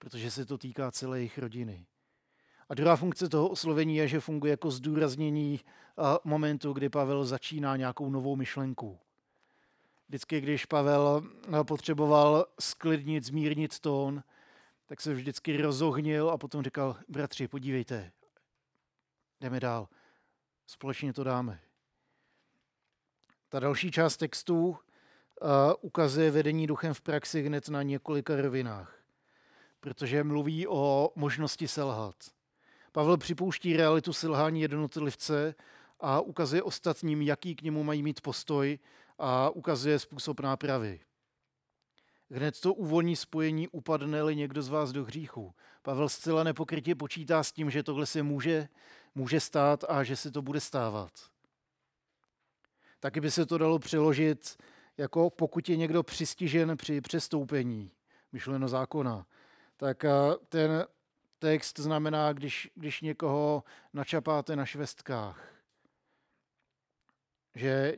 protože 0.00 0.30
se 0.30 0.44
to 0.44 0.58
týká 0.58 0.90
celé 0.90 1.18
jejich 1.18 1.38
rodiny. 1.38 1.86
A 2.68 2.74
druhá 2.74 2.96
funkce 2.96 3.28
toho 3.28 3.48
oslovení 3.48 3.96
je, 3.96 4.08
že 4.08 4.20
funguje 4.20 4.50
jako 4.50 4.70
zdůraznění 4.70 5.60
momentu, 6.24 6.72
kdy 6.72 6.88
Pavel 6.88 7.24
začíná 7.24 7.76
nějakou 7.76 8.10
novou 8.10 8.36
myšlenku. 8.36 8.98
Vždycky, 10.08 10.40
když 10.40 10.66
Pavel 10.66 11.22
potřeboval 11.66 12.46
sklidnit, 12.60 13.24
zmírnit 13.24 13.78
tón, 13.78 14.22
tak 14.86 15.00
se 15.00 15.14
vždycky 15.14 15.62
rozohnil 15.62 16.30
a 16.30 16.38
potom 16.38 16.62
říkal, 16.62 16.96
bratři, 17.08 17.48
podívejte, 17.48 18.12
jdeme 19.40 19.60
dál, 19.60 19.88
společně 20.66 21.12
to 21.12 21.24
dáme. 21.24 21.60
Ta 23.48 23.60
další 23.60 23.90
část 23.90 24.16
textu 24.16 24.68
uh, 24.68 24.76
ukazuje 25.80 26.30
vedení 26.30 26.66
duchem 26.66 26.94
v 26.94 27.00
praxi 27.00 27.42
hned 27.42 27.68
na 27.68 27.82
několika 27.82 28.36
rovinách, 28.36 28.99
protože 29.80 30.24
mluví 30.24 30.66
o 30.66 31.12
možnosti 31.16 31.68
selhat. 31.68 32.14
Pavel 32.92 33.16
připouští 33.16 33.76
realitu 33.76 34.12
selhání 34.12 34.60
jednotlivce 34.60 35.54
a 36.00 36.20
ukazuje 36.20 36.62
ostatním, 36.62 37.22
jaký 37.22 37.54
k 37.54 37.62
němu 37.62 37.84
mají 37.84 38.02
mít 38.02 38.20
postoj 38.20 38.78
a 39.18 39.50
ukazuje 39.50 39.98
způsob 39.98 40.40
nápravy. 40.40 41.00
Hned 42.30 42.60
to 42.60 42.74
úvodní 42.74 43.16
spojení 43.16 43.68
upadne-li 43.68 44.36
někdo 44.36 44.62
z 44.62 44.68
vás 44.68 44.92
do 44.92 45.04
hříchu. 45.04 45.54
Pavel 45.82 46.08
zcela 46.08 46.44
nepokrytě 46.44 46.94
počítá 46.94 47.42
s 47.42 47.52
tím, 47.52 47.70
že 47.70 47.82
tohle 47.82 48.06
se 48.06 48.22
může, 48.22 48.68
může 49.14 49.40
stát 49.40 49.84
a 49.88 50.04
že 50.04 50.16
se 50.16 50.30
to 50.30 50.42
bude 50.42 50.60
stávat. 50.60 51.10
Taky 53.00 53.20
by 53.20 53.30
se 53.30 53.46
to 53.46 53.58
dalo 53.58 53.78
přeložit 53.78 54.56
jako 55.00 55.30
pokud 55.30 55.68
je 55.68 55.76
někdo 55.76 56.02
přistižen 56.02 56.76
při 56.76 57.00
přestoupení, 57.00 57.92
myšleno 58.32 58.68
zákona, 58.68 59.26
tak 59.80 60.04
ten 60.48 60.86
text 61.38 61.78
znamená, 61.78 62.32
když, 62.32 62.70
když 62.74 63.00
někoho 63.00 63.64
načapáte 63.92 64.56
na 64.56 64.66
švestkách. 64.66 65.48
Že 67.54 67.96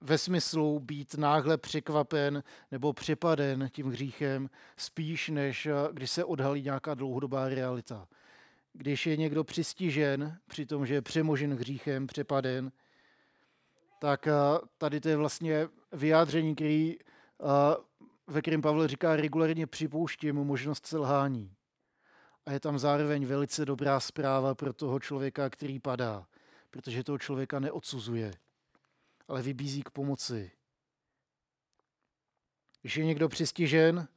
ve 0.00 0.18
smyslu 0.18 0.80
být 0.80 1.14
náhle 1.14 1.58
překvapen 1.58 2.42
nebo 2.70 2.92
přepaden 2.92 3.68
tím 3.72 3.90
hříchem, 3.90 4.50
spíš 4.76 5.28
než 5.28 5.68
když 5.92 6.10
se 6.10 6.24
odhalí 6.24 6.62
nějaká 6.62 6.94
dlouhodobá 6.94 7.48
realita. 7.48 8.08
Když 8.72 9.06
je 9.06 9.16
někdo 9.16 9.44
přistižen, 9.44 10.38
při 10.46 10.66
tom, 10.66 10.86
že 10.86 10.94
je 10.94 11.02
přemožen 11.02 11.54
hříchem, 11.54 12.06
přepaden, 12.06 12.72
tak 13.98 14.28
tady 14.78 15.00
to 15.00 15.08
je 15.08 15.16
vlastně 15.16 15.68
vyjádření, 15.92 16.54
který, 16.54 16.98
ve 18.26 18.40
kterém 18.42 18.62
Pavel 18.62 18.88
říká, 18.88 19.16
regulárně 19.16 19.66
připouštím 19.66 20.36
možnost 20.36 20.86
selhání. 20.86 21.56
A 22.46 22.52
je 22.52 22.60
tam 22.60 22.78
zároveň 22.78 23.26
velice 23.26 23.64
dobrá 23.64 24.00
zpráva 24.00 24.54
pro 24.54 24.72
toho 24.72 25.00
člověka, 25.00 25.50
který 25.50 25.78
padá, 25.78 26.26
protože 26.70 27.04
toho 27.04 27.18
člověka 27.18 27.60
neodsuzuje, 27.60 28.34
ale 29.28 29.42
vybízí 29.42 29.82
k 29.82 29.90
pomoci. 29.90 30.50
Když 32.80 32.96
je 32.96 33.04
někdo 33.04 33.28
přistižen, 33.28 34.08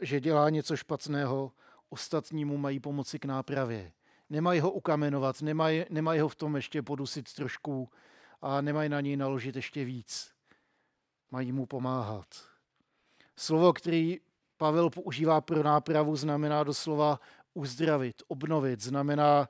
že 0.00 0.20
dělá 0.20 0.50
něco 0.50 0.76
špatného, 0.76 1.52
ostatní 1.88 2.44
mu 2.44 2.56
mají 2.56 2.80
pomoci 2.80 3.18
k 3.18 3.24
nápravě. 3.24 3.92
Nemají 4.30 4.60
ho 4.60 4.70
ukamenovat, 4.70 5.42
nemají, 5.42 5.84
nemají 5.90 6.20
ho 6.20 6.28
v 6.28 6.34
tom 6.34 6.56
ještě 6.56 6.82
podusit 6.82 7.32
trošku 7.32 7.90
a 8.42 8.60
nemají 8.60 8.88
na 8.88 9.00
něj 9.00 9.16
naložit 9.16 9.56
ještě 9.56 9.84
víc. 9.84 10.34
Mají 11.30 11.52
mu 11.52 11.66
pomáhat. 11.66 12.47
Slovo, 13.38 13.72
který 13.72 14.20
Pavel 14.56 14.90
používá 14.90 15.40
pro 15.40 15.62
nápravu, 15.62 16.16
znamená 16.16 16.64
doslova 16.64 17.20
uzdravit, 17.54 18.22
obnovit. 18.28 18.80
Znamená, 18.80 19.48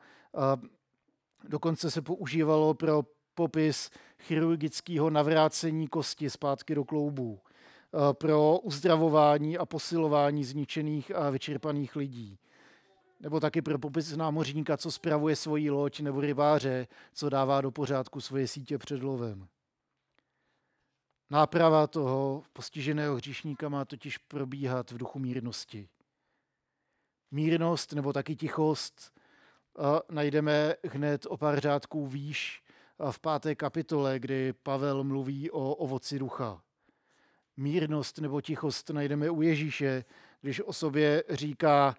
dokonce 1.48 1.90
se 1.90 2.02
používalo 2.02 2.74
pro 2.74 3.02
popis 3.34 3.90
chirurgického 4.18 5.10
navrácení 5.10 5.88
kosti 5.88 6.30
zpátky 6.30 6.74
do 6.74 6.84
kloubů, 6.84 7.40
pro 8.12 8.58
uzdravování 8.58 9.58
a 9.58 9.66
posilování 9.66 10.44
zničených 10.44 11.14
a 11.14 11.30
vyčerpaných 11.30 11.96
lidí. 11.96 12.38
Nebo 13.20 13.40
taky 13.40 13.62
pro 13.62 13.78
popis 13.78 14.16
námořníka, 14.16 14.76
co 14.76 14.90
spravuje 14.90 15.36
svoji 15.36 15.70
loď, 15.70 16.00
nebo 16.00 16.20
rybáře, 16.20 16.86
co 17.12 17.28
dává 17.28 17.60
do 17.60 17.70
pořádku 17.70 18.20
svoje 18.20 18.48
sítě 18.48 18.78
před 18.78 19.02
lovem. 19.02 19.48
Náprava 21.30 21.86
toho 21.86 22.42
postiženého 22.52 23.16
hříšníka 23.16 23.68
má 23.68 23.84
totiž 23.84 24.18
probíhat 24.18 24.90
v 24.90 24.98
duchu 24.98 25.18
mírnosti. 25.18 25.88
Mírnost 27.30 27.92
nebo 27.92 28.12
taky 28.12 28.36
tichost 28.36 29.12
najdeme 30.10 30.74
hned 30.90 31.26
o 31.26 31.36
pár 31.36 31.60
řádků 31.60 32.06
výš 32.06 32.62
v 33.10 33.18
páté 33.18 33.54
kapitole, 33.54 34.18
kdy 34.18 34.52
Pavel 34.52 35.04
mluví 35.04 35.50
o 35.50 35.74
ovoci 35.74 36.18
ducha. 36.18 36.62
Mírnost 37.56 38.18
nebo 38.18 38.40
tichost 38.40 38.90
najdeme 38.90 39.30
u 39.30 39.42
Ježíše, 39.42 40.04
když 40.40 40.60
o 40.60 40.72
sobě 40.72 41.24
říká, 41.30 41.96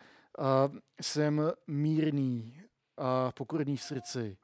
jsem 1.01 1.51
mírný 1.67 2.61
a 2.97 3.31
pokorný 3.31 3.77
v 3.77 3.83
srdci. 3.83 4.37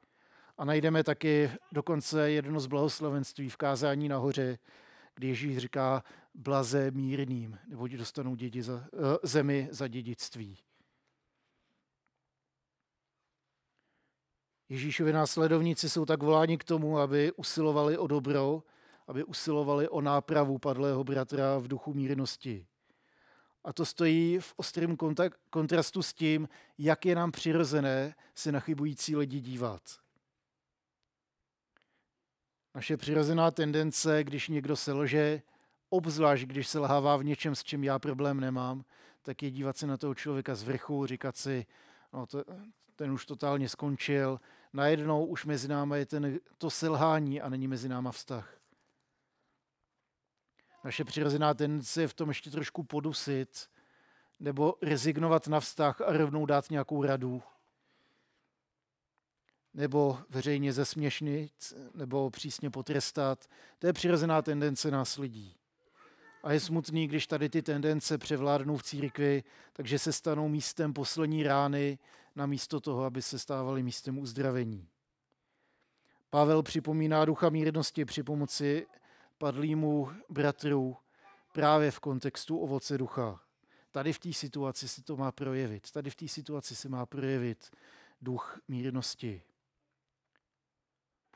A 0.58 0.64
najdeme 0.64 1.04
taky 1.04 1.50
dokonce 1.72 2.30
jedno 2.30 2.60
z 2.60 2.66
blahoslavenství 2.66 3.48
v 3.48 3.56
kázání 3.56 4.08
nahoře, 4.08 4.58
kdy 5.14 5.28
Ježíš 5.28 5.58
říká 5.58 6.04
blaze 6.34 6.90
mírným, 6.90 7.58
nebo 7.68 7.86
dostanou 7.88 8.34
dědi 8.34 8.62
za, 8.62 8.74
uh, 8.74 9.00
zemi 9.22 9.68
za 9.70 9.88
dědictví. 9.88 10.58
Ježíšovi 14.68 15.12
následovníci 15.12 15.88
jsou 15.88 16.04
tak 16.04 16.22
voláni 16.22 16.58
k 16.58 16.64
tomu, 16.64 16.98
aby 16.98 17.32
usilovali 17.32 17.98
o 17.98 18.06
dobro, 18.06 18.62
aby 19.06 19.24
usilovali 19.24 19.88
o 19.88 20.00
nápravu 20.00 20.58
padlého 20.58 21.04
bratra 21.04 21.58
v 21.58 21.68
duchu 21.68 21.94
mírnosti. 21.94 22.66
A 23.64 23.72
to 23.72 23.84
stojí 23.84 24.38
v 24.38 24.54
ostrém 24.56 24.96
kontrastu 25.50 26.02
s 26.02 26.14
tím, 26.14 26.48
jak 26.78 27.06
je 27.06 27.14
nám 27.14 27.32
přirozené 27.32 28.14
se 28.34 28.52
na 28.52 28.60
chybující 28.60 29.16
lidi 29.16 29.40
dívat. 29.40 30.05
Naše 32.76 32.96
přirozená 32.96 33.50
tendence, 33.50 34.24
když 34.24 34.48
někdo 34.48 34.76
selže, 34.76 35.42
obzvlášť 35.88 36.44
když 36.44 36.68
se 36.68 36.78
lhává 36.78 37.16
v 37.16 37.24
něčem, 37.24 37.54
s 37.54 37.64
čím 37.64 37.84
já 37.84 37.98
problém 37.98 38.40
nemám, 38.40 38.84
tak 39.22 39.42
je 39.42 39.50
dívat 39.50 39.76
se 39.76 39.86
na 39.86 39.96
toho 39.96 40.14
člověka 40.14 40.54
z 40.54 40.62
vrchu, 40.62 41.06
říkat 41.06 41.36
si, 41.36 41.66
no 42.12 42.26
to, 42.26 42.44
ten 42.96 43.10
už 43.10 43.26
totálně 43.26 43.68
skončil, 43.68 44.40
najednou 44.72 45.26
už 45.26 45.44
mezi 45.44 45.68
náma 45.68 45.96
je 45.96 46.06
ten, 46.06 46.38
to 46.58 46.70
selhání 46.70 47.40
a 47.40 47.48
není 47.48 47.68
mezi 47.68 47.88
náma 47.88 48.12
vztah. 48.12 48.58
Naše 50.84 51.04
přirozená 51.04 51.54
tendence 51.54 52.00
je 52.00 52.08
v 52.08 52.14
tom 52.14 52.28
ještě 52.28 52.50
trošku 52.50 52.82
podusit, 52.82 53.68
nebo 54.40 54.74
rezignovat 54.82 55.48
na 55.48 55.60
vztah 55.60 56.00
a 56.00 56.12
rovnou 56.12 56.46
dát 56.46 56.70
nějakou 56.70 57.02
radu, 57.02 57.42
nebo 59.76 60.18
veřejně 60.30 60.72
zesměšnit, 60.72 61.52
nebo 61.94 62.30
přísně 62.30 62.70
potrestat. 62.70 63.46
To 63.78 63.86
je 63.86 63.92
přirozená 63.92 64.42
tendence 64.42 64.90
nás 64.90 65.16
lidí. 65.16 65.56
A 66.42 66.52
je 66.52 66.60
smutný, 66.60 67.08
když 67.08 67.26
tady 67.26 67.48
ty 67.48 67.62
tendence 67.62 68.18
převládnou 68.18 68.76
v 68.76 68.82
církvi, 68.82 69.44
takže 69.72 69.98
se 69.98 70.12
stanou 70.12 70.48
místem 70.48 70.92
poslední 70.92 71.42
rány, 71.42 71.98
na 72.36 72.46
místo 72.46 72.80
toho, 72.80 73.04
aby 73.04 73.22
se 73.22 73.38
stávaly 73.38 73.82
místem 73.82 74.18
uzdravení. 74.18 74.88
Pavel 76.30 76.62
připomíná 76.62 77.24
ducha 77.24 77.48
mírnosti 77.48 78.04
při 78.04 78.22
pomoci 78.22 78.86
padlýmu 79.38 80.08
bratru 80.28 80.96
právě 81.52 81.90
v 81.90 82.00
kontextu 82.00 82.58
ovoce 82.58 82.98
ducha. 82.98 83.40
Tady 83.90 84.12
v 84.12 84.18
té 84.18 84.32
situaci 84.32 84.88
se 84.88 85.02
to 85.02 85.16
má 85.16 85.32
projevit. 85.32 85.90
Tady 85.90 86.10
v 86.10 86.16
té 86.16 86.28
situaci 86.28 86.76
se 86.76 86.88
má 86.88 87.06
projevit 87.06 87.70
duch 88.20 88.60
mírnosti. 88.68 89.42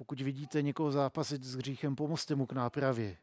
Pokud 0.00 0.20
vidíte 0.20 0.62
někoho 0.62 0.92
zápasit 0.92 1.44
s 1.44 1.54
hříchem, 1.54 1.96
pomozte 1.96 2.34
mu 2.34 2.46
k 2.46 2.52
nápravě. 2.52 3.18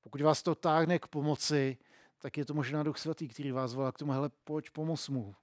Pokud 0.00 0.20
vás 0.20 0.42
to 0.42 0.54
táhne 0.54 0.98
k 0.98 1.06
pomoci, 1.06 1.78
tak 2.18 2.36
je 2.36 2.44
to 2.44 2.54
možná 2.54 2.82
Duch 2.82 2.98
Svatý, 2.98 3.28
který 3.28 3.52
vás 3.52 3.74
volá 3.74 3.92
k 3.92 3.98
tomu, 3.98 4.12
hele, 4.12 4.30
pojď, 4.44 4.70
pomoz 4.70 5.08
mu. 5.08 5.34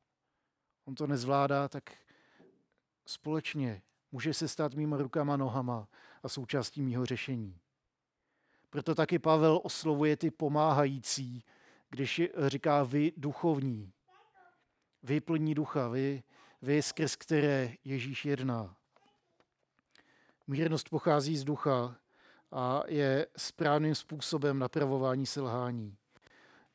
On 0.85 0.95
to 0.95 1.07
nezvládá, 1.07 1.67
tak 1.67 1.83
společně 3.05 3.81
může 4.11 4.33
se 4.33 4.47
stát 4.47 4.73
mýma 4.73 4.97
rukama, 4.97 5.38
nohama 5.38 5.88
a 6.23 6.29
součástí 6.29 6.81
mýho 6.81 7.05
řešení. 7.05 7.59
Proto 8.69 8.95
taky 8.95 9.19
Pavel 9.19 9.61
oslovuje 9.63 10.17
ty 10.17 10.31
pomáhající, 10.31 11.43
když 11.89 12.21
říká 12.47 12.83
vy 12.83 13.13
duchovní, 13.17 13.93
vy 15.03 15.21
plní 15.21 15.55
ducha, 15.55 15.88
vy, 15.88 16.23
vy 16.61 16.81
skrz 16.81 17.15
které 17.15 17.73
Ježíš 17.83 18.25
jedná. 18.25 18.80
Mírnost 20.48 20.89
pochází 20.89 21.38
z 21.38 21.43
ducha 21.43 21.95
a 22.51 22.83
je 22.88 23.27
správným 23.38 23.95
způsobem 23.95 24.60
napravování 24.60 25.25
selhání. 25.25 25.98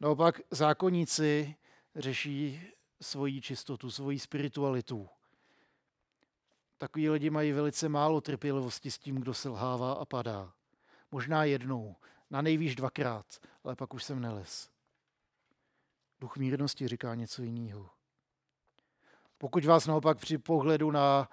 Naopak 0.00 0.40
zákonníci 0.50 1.56
řeší 1.96 2.62
svoji 3.00 3.40
čistotu, 3.40 3.90
svoji 3.90 4.18
spiritualitu. 4.18 5.08
Takoví 6.78 7.10
lidi 7.10 7.30
mají 7.30 7.52
velice 7.52 7.88
málo 7.88 8.20
trpělivosti 8.20 8.90
s 8.90 8.98
tím, 8.98 9.16
kdo 9.16 9.34
selhává 9.34 9.92
a 9.92 10.04
padá. 10.04 10.52
Možná 11.10 11.44
jednou, 11.44 11.96
na 12.30 12.42
nejvýš 12.42 12.76
dvakrát, 12.76 13.26
ale 13.64 13.76
pak 13.76 13.94
už 13.94 14.04
jsem 14.04 14.20
neles. 14.20 14.70
Duch 16.20 16.36
mírnosti 16.36 16.88
říká 16.88 17.14
něco 17.14 17.42
jiného. 17.42 17.90
Pokud 19.38 19.64
vás 19.64 19.86
naopak 19.86 20.18
při 20.18 20.38
pohledu 20.38 20.90
na 20.90 21.28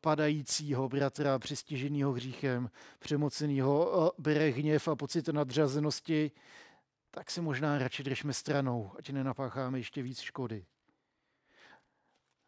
padajícího 0.00 0.88
bratra, 0.88 1.38
přistiženého 1.38 2.12
hříchem, 2.12 2.70
přemoceného, 2.98 3.98
uh, 3.98 4.08
bere 4.18 4.48
hněv 4.48 4.88
a 4.88 4.96
pocit 4.96 5.28
nadřazenosti, 5.28 6.30
tak 7.10 7.30
si 7.30 7.40
možná 7.40 7.78
radši 7.78 8.02
držme 8.02 8.32
stranou, 8.32 8.92
ať 8.98 9.10
nenapácháme 9.10 9.78
ještě 9.78 10.02
víc 10.02 10.20
škody. 10.20 10.66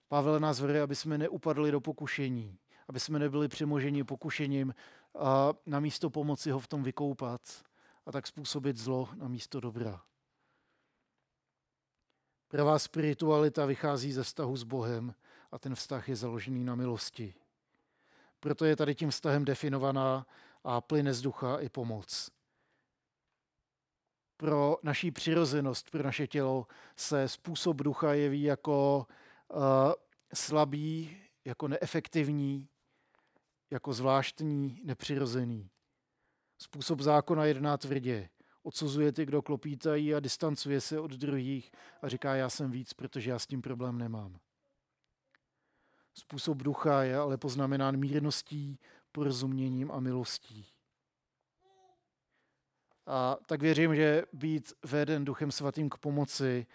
Pavel 0.09 0.41
nás 0.41 0.61
vede, 0.61 0.83
aby 0.83 0.95
jsme 0.95 1.19
neupadli 1.19 1.71
do 1.71 1.81
pokušení, 1.81 2.59
aby 2.89 3.01
jsme 3.01 3.19
nebyli 3.19 3.49
přemoženi 3.49 4.05
pokušením 4.05 4.75
a 5.19 5.53
na 5.67 5.81
místo 5.81 6.11
pomoci 6.11 6.51
ho 6.51 6.59
v 6.59 6.69
tom 6.69 6.83
vykoupat 6.83 7.41
a 8.07 8.13
tak 8.13 8.27
způsobit 8.27 8.77
zlo 8.77 9.09
na 9.15 9.29
místo 9.29 9.61
dobra. 9.61 10.03
Pravá 12.49 12.79
spiritualita 12.79 13.67
vychází 13.67 14.13
ze 14.13 14.23
vztahu 14.23 14.57
s 14.57 14.63
Bohem 14.63 15.15
a 15.53 15.59
ten 15.59 15.75
vztah 15.75 16.09
je 16.09 16.17
založený 16.17 16.65
na 16.65 16.75
milosti. 16.75 17.35
Proto 18.41 18.65
je 18.65 18.77
tady 18.77 18.95
tím 18.95 19.11
vztahem 19.11 19.45
definovaná 19.45 20.27
a 20.65 20.81
plyne 20.81 21.15
z 21.15 21.23
ducha 21.23 21.59
i 21.61 21.69
pomoc. 21.69 22.31
Pro 24.37 24.77
naší 24.83 25.11
přirozenost, 25.11 25.91
pro 25.91 26.03
naše 26.03 26.27
tělo 26.27 26.67
se 26.97 27.29
způsob 27.29 27.77
ducha 27.77 28.15
jeví 28.15 28.43
jako 28.43 29.07
uh, 29.49 29.63
slabý, 30.35 31.17
jako 31.45 31.69
neefektivní, 31.69 32.69
jako 33.71 33.93
zvláštní, 33.93 34.81
nepřirozený. 34.85 35.71
Způsob 36.59 37.01
zákona 37.01 37.45
jedná 37.45 37.77
tvrdě. 37.77 38.29
Odsuzuje 38.63 39.13
ty, 39.13 39.27
kdo 39.27 39.43
klopítají 39.43 40.15
a 40.15 40.21
distancuje 40.21 40.81
se 40.81 41.01
od 41.01 41.11
druhých 41.11 41.73
a 42.03 42.09
říká, 42.09 42.35
já 42.35 42.51
jsem 42.51 42.71
víc, 42.71 42.93
protože 42.93 43.31
já 43.31 43.39
s 43.39 43.47
tím 43.47 43.63
problém 43.63 43.99
nemám. 43.99 44.39
Způsob 46.15 46.59
ducha 46.59 47.03
je 47.03 47.17
ale 47.17 47.37
poznamenán 47.37 47.97
mírností, 47.97 48.79
porozuměním 49.13 49.91
a 49.91 50.01
milostí. 50.01 50.67
A 53.07 53.37
tak 53.47 53.63
věřím, 53.63 53.95
že 53.95 54.25
být 54.33 54.73
veden 54.85 55.25
Duchem 55.25 55.53
Svatým 55.53 55.91
k 55.91 55.99
pomoci 55.99 56.67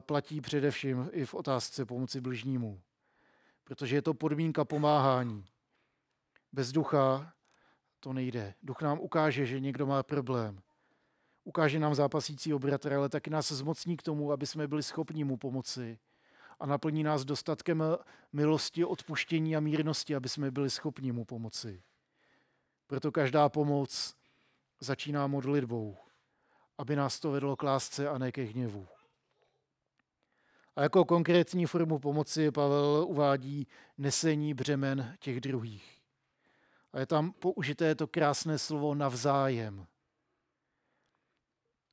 platí 0.00 0.40
především 0.40 1.10
i 1.12 1.24
v 1.24 1.34
otázce 1.34 1.86
pomoci 1.86 2.20
bližnímu. 2.20 2.80
Protože 3.64 3.96
je 3.96 4.02
to 4.02 4.14
podmínka 4.14 4.64
pomáhání. 4.64 5.44
Bez 6.52 6.72
ducha 6.72 7.34
to 8.00 8.12
nejde. 8.12 8.54
Duch 8.62 8.82
nám 8.82 9.00
ukáže, 9.00 9.46
že 9.46 9.60
někdo 9.60 9.86
má 9.86 10.02
problém. 10.02 10.62
Ukáže 11.44 11.78
nám 11.78 11.94
zápasícího 11.94 12.58
bratra, 12.58 12.98
ale 12.98 13.08
taky 13.08 13.30
nás 13.30 13.52
zmocní 13.52 13.96
k 13.96 14.02
tomu, 14.02 14.32
aby 14.32 14.46
jsme 14.46 14.68
byli 14.68 14.82
schopni 14.82 15.24
mu 15.24 15.36
pomoci. 15.36 15.98
A 16.60 16.66
naplní 16.66 17.02
nás 17.02 17.24
dostatkem 17.24 17.82
milosti, 18.32 18.84
odpuštění 18.84 19.56
a 19.56 19.60
mírnosti, 19.60 20.14
aby 20.14 20.28
jsme 20.28 20.50
byli 20.50 20.70
schopni 20.70 21.12
mu 21.12 21.24
pomoci. 21.24 21.82
Proto 22.86 23.12
každá 23.12 23.48
pomoc 23.48 24.16
začíná 24.80 25.26
modlitbou, 25.26 25.96
aby 26.78 26.96
nás 26.96 27.20
to 27.20 27.30
vedlo 27.30 27.56
k 27.56 27.62
lásce 27.62 28.08
a 28.08 28.18
ne 28.18 28.32
ke 28.32 28.42
hněvu. 28.42 28.86
A 30.76 30.82
jako 30.82 31.04
konkrétní 31.04 31.66
formu 31.66 31.98
pomoci 31.98 32.50
Pavel 32.50 33.04
uvádí 33.08 33.66
nesení 33.98 34.54
břemen 34.54 35.16
těch 35.20 35.40
druhých. 35.40 36.00
A 36.92 36.98
je 36.98 37.06
tam 37.06 37.32
použité 37.32 37.94
to 37.94 38.06
krásné 38.06 38.58
slovo 38.58 38.94
navzájem. 38.94 39.86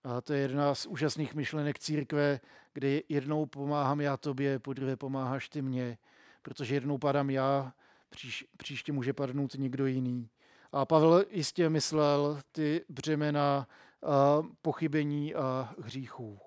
A 0.03 0.21
to 0.21 0.33
je 0.33 0.39
jedna 0.39 0.75
z 0.75 0.85
úžasných 0.85 1.35
myšlenek 1.35 1.79
církve, 1.79 2.39
kdy 2.73 3.03
jednou 3.09 3.45
pomáhám 3.45 4.01
já 4.01 4.17
tobě, 4.17 4.59
po 4.59 4.73
druhé 4.73 4.95
pomáháš 4.95 5.49
ty 5.49 5.61
mě, 5.61 5.97
protože 6.41 6.75
jednou 6.75 6.97
padám 6.97 7.29
já, 7.29 7.73
příš, 8.09 8.45
příště 8.57 8.91
může 8.91 9.13
padnout 9.13 9.53
někdo 9.53 9.85
jiný. 9.85 10.29
A 10.71 10.85
Pavel 10.85 11.25
jistě 11.29 11.69
myslel 11.69 12.39
ty 12.51 12.85
břemena 12.89 13.67
a 14.03 14.41
pochybení 14.61 15.35
a 15.35 15.75
hříchů. 15.79 16.39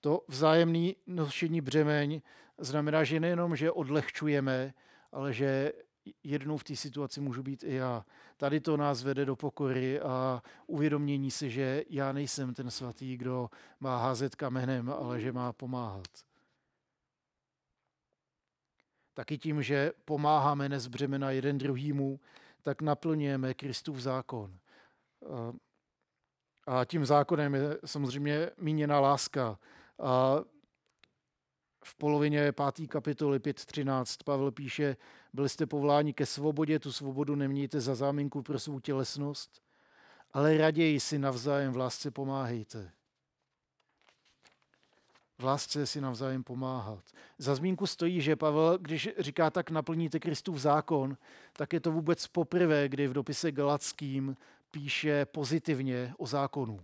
To 0.00 0.24
vzájemné 0.28 0.92
nošení 1.06 1.60
břemeň 1.60 2.22
znamená, 2.58 3.04
že 3.04 3.20
nejenom, 3.20 3.56
že 3.56 3.72
odlehčujeme, 3.72 4.74
ale 5.12 5.32
že 5.32 5.72
jednou 6.24 6.56
v 6.56 6.64
té 6.64 6.76
situaci 6.76 7.20
můžu 7.20 7.42
být 7.42 7.64
i 7.64 7.74
já. 7.74 8.04
Tady 8.36 8.60
to 8.60 8.76
nás 8.76 9.02
vede 9.02 9.24
do 9.24 9.36
pokory 9.36 10.00
a 10.00 10.42
uvědomění 10.66 11.30
si, 11.30 11.50
že 11.50 11.84
já 11.88 12.12
nejsem 12.12 12.54
ten 12.54 12.70
svatý, 12.70 13.16
kdo 13.16 13.50
má 13.80 13.98
házet 13.98 14.36
kamenem, 14.36 14.90
ale 14.90 15.20
že 15.20 15.32
má 15.32 15.52
pomáhat. 15.52 16.08
Taky 19.14 19.38
tím, 19.38 19.62
že 19.62 19.92
pomáháme 20.04 20.68
nez 20.68 20.86
břemena 20.86 21.30
jeden 21.30 21.58
druhýmu, 21.58 22.20
tak 22.62 22.82
naplňujeme 22.82 23.54
Kristův 23.54 23.98
zákon. 23.98 24.58
A 26.66 26.84
tím 26.84 27.06
zákonem 27.06 27.54
je 27.54 27.78
samozřejmě 27.84 28.50
míněna 28.56 29.00
láska. 29.00 29.58
A 29.98 30.36
v 31.84 31.94
polovině 31.94 32.52
páté 32.52 32.86
kapitoly 32.86 33.38
5.13 33.38 34.24
Pavel 34.24 34.50
píše, 34.50 34.96
byli 35.32 35.48
jste 35.48 35.66
povoláni 35.66 36.12
ke 36.12 36.26
svobodě, 36.26 36.78
tu 36.78 36.92
svobodu 36.92 37.34
nemějte 37.34 37.80
za 37.80 37.94
záminku 37.94 38.42
pro 38.42 38.58
svou 38.58 38.80
tělesnost, 38.80 39.62
ale 40.32 40.58
raději 40.58 41.00
si 41.00 41.18
navzájem 41.18 41.72
v 41.72 41.76
lásce 41.76 42.10
pomáhejte. 42.10 42.90
V 45.38 45.44
lásce 45.44 45.86
si 45.86 46.00
navzájem 46.00 46.44
pomáhat. 46.44 47.04
Za 47.38 47.54
zmínku 47.54 47.86
stojí, 47.86 48.20
že 48.20 48.36
Pavel, 48.36 48.78
když 48.78 49.08
říká 49.18 49.50
tak 49.50 49.70
naplníte 49.70 50.20
Kristův 50.20 50.58
zákon, 50.58 51.16
tak 51.52 51.72
je 51.72 51.80
to 51.80 51.92
vůbec 51.92 52.26
poprvé, 52.26 52.88
kdy 52.88 53.06
v 53.06 53.12
dopise 53.12 53.52
Galackým 53.52 54.36
píše 54.70 55.24
pozitivně 55.24 56.14
o 56.18 56.26
zákonu. 56.26 56.80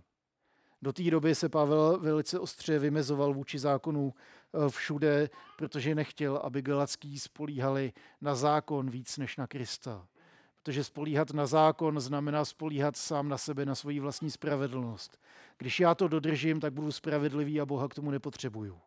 Do 0.81 0.93
té 0.93 1.03
doby 1.03 1.35
se 1.35 1.49
Pavel 1.49 1.99
velice 1.99 2.39
ostře 2.39 2.79
vymezoval 2.79 3.33
vůči 3.33 3.59
zákonu 3.59 4.13
eh, 4.13 4.69
všude, 4.69 5.29
protože 5.57 5.95
nechtěl, 5.95 6.37
aby 6.37 6.61
galacký 6.61 7.19
spolíhali 7.19 7.93
na 8.21 8.35
zákon 8.35 8.89
víc 8.89 9.17
než 9.17 9.37
na 9.37 9.47
Krista. 9.47 10.07
Protože 10.55 10.83
spolíhat 10.83 11.31
na 11.31 11.45
zákon 11.45 11.99
znamená 11.99 12.45
spolíhat 12.45 12.97
sám 12.97 13.29
na 13.29 13.37
sebe, 13.37 13.65
na 13.65 13.75
svoji 13.75 13.99
vlastní 13.99 14.31
spravedlnost. 14.31 15.19
Když 15.57 15.79
já 15.79 15.95
to 15.95 16.07
dodržím, 16.07 16.59
tak 16.59 16.73
budu 16.73 16.91
spravedlivý 16.91 17.61
a 17.61 17.65
Boha 17.65 17.87
k 17.87 17.93
tomu 17.93 18.11
nepotřebuju. 18.11 18.79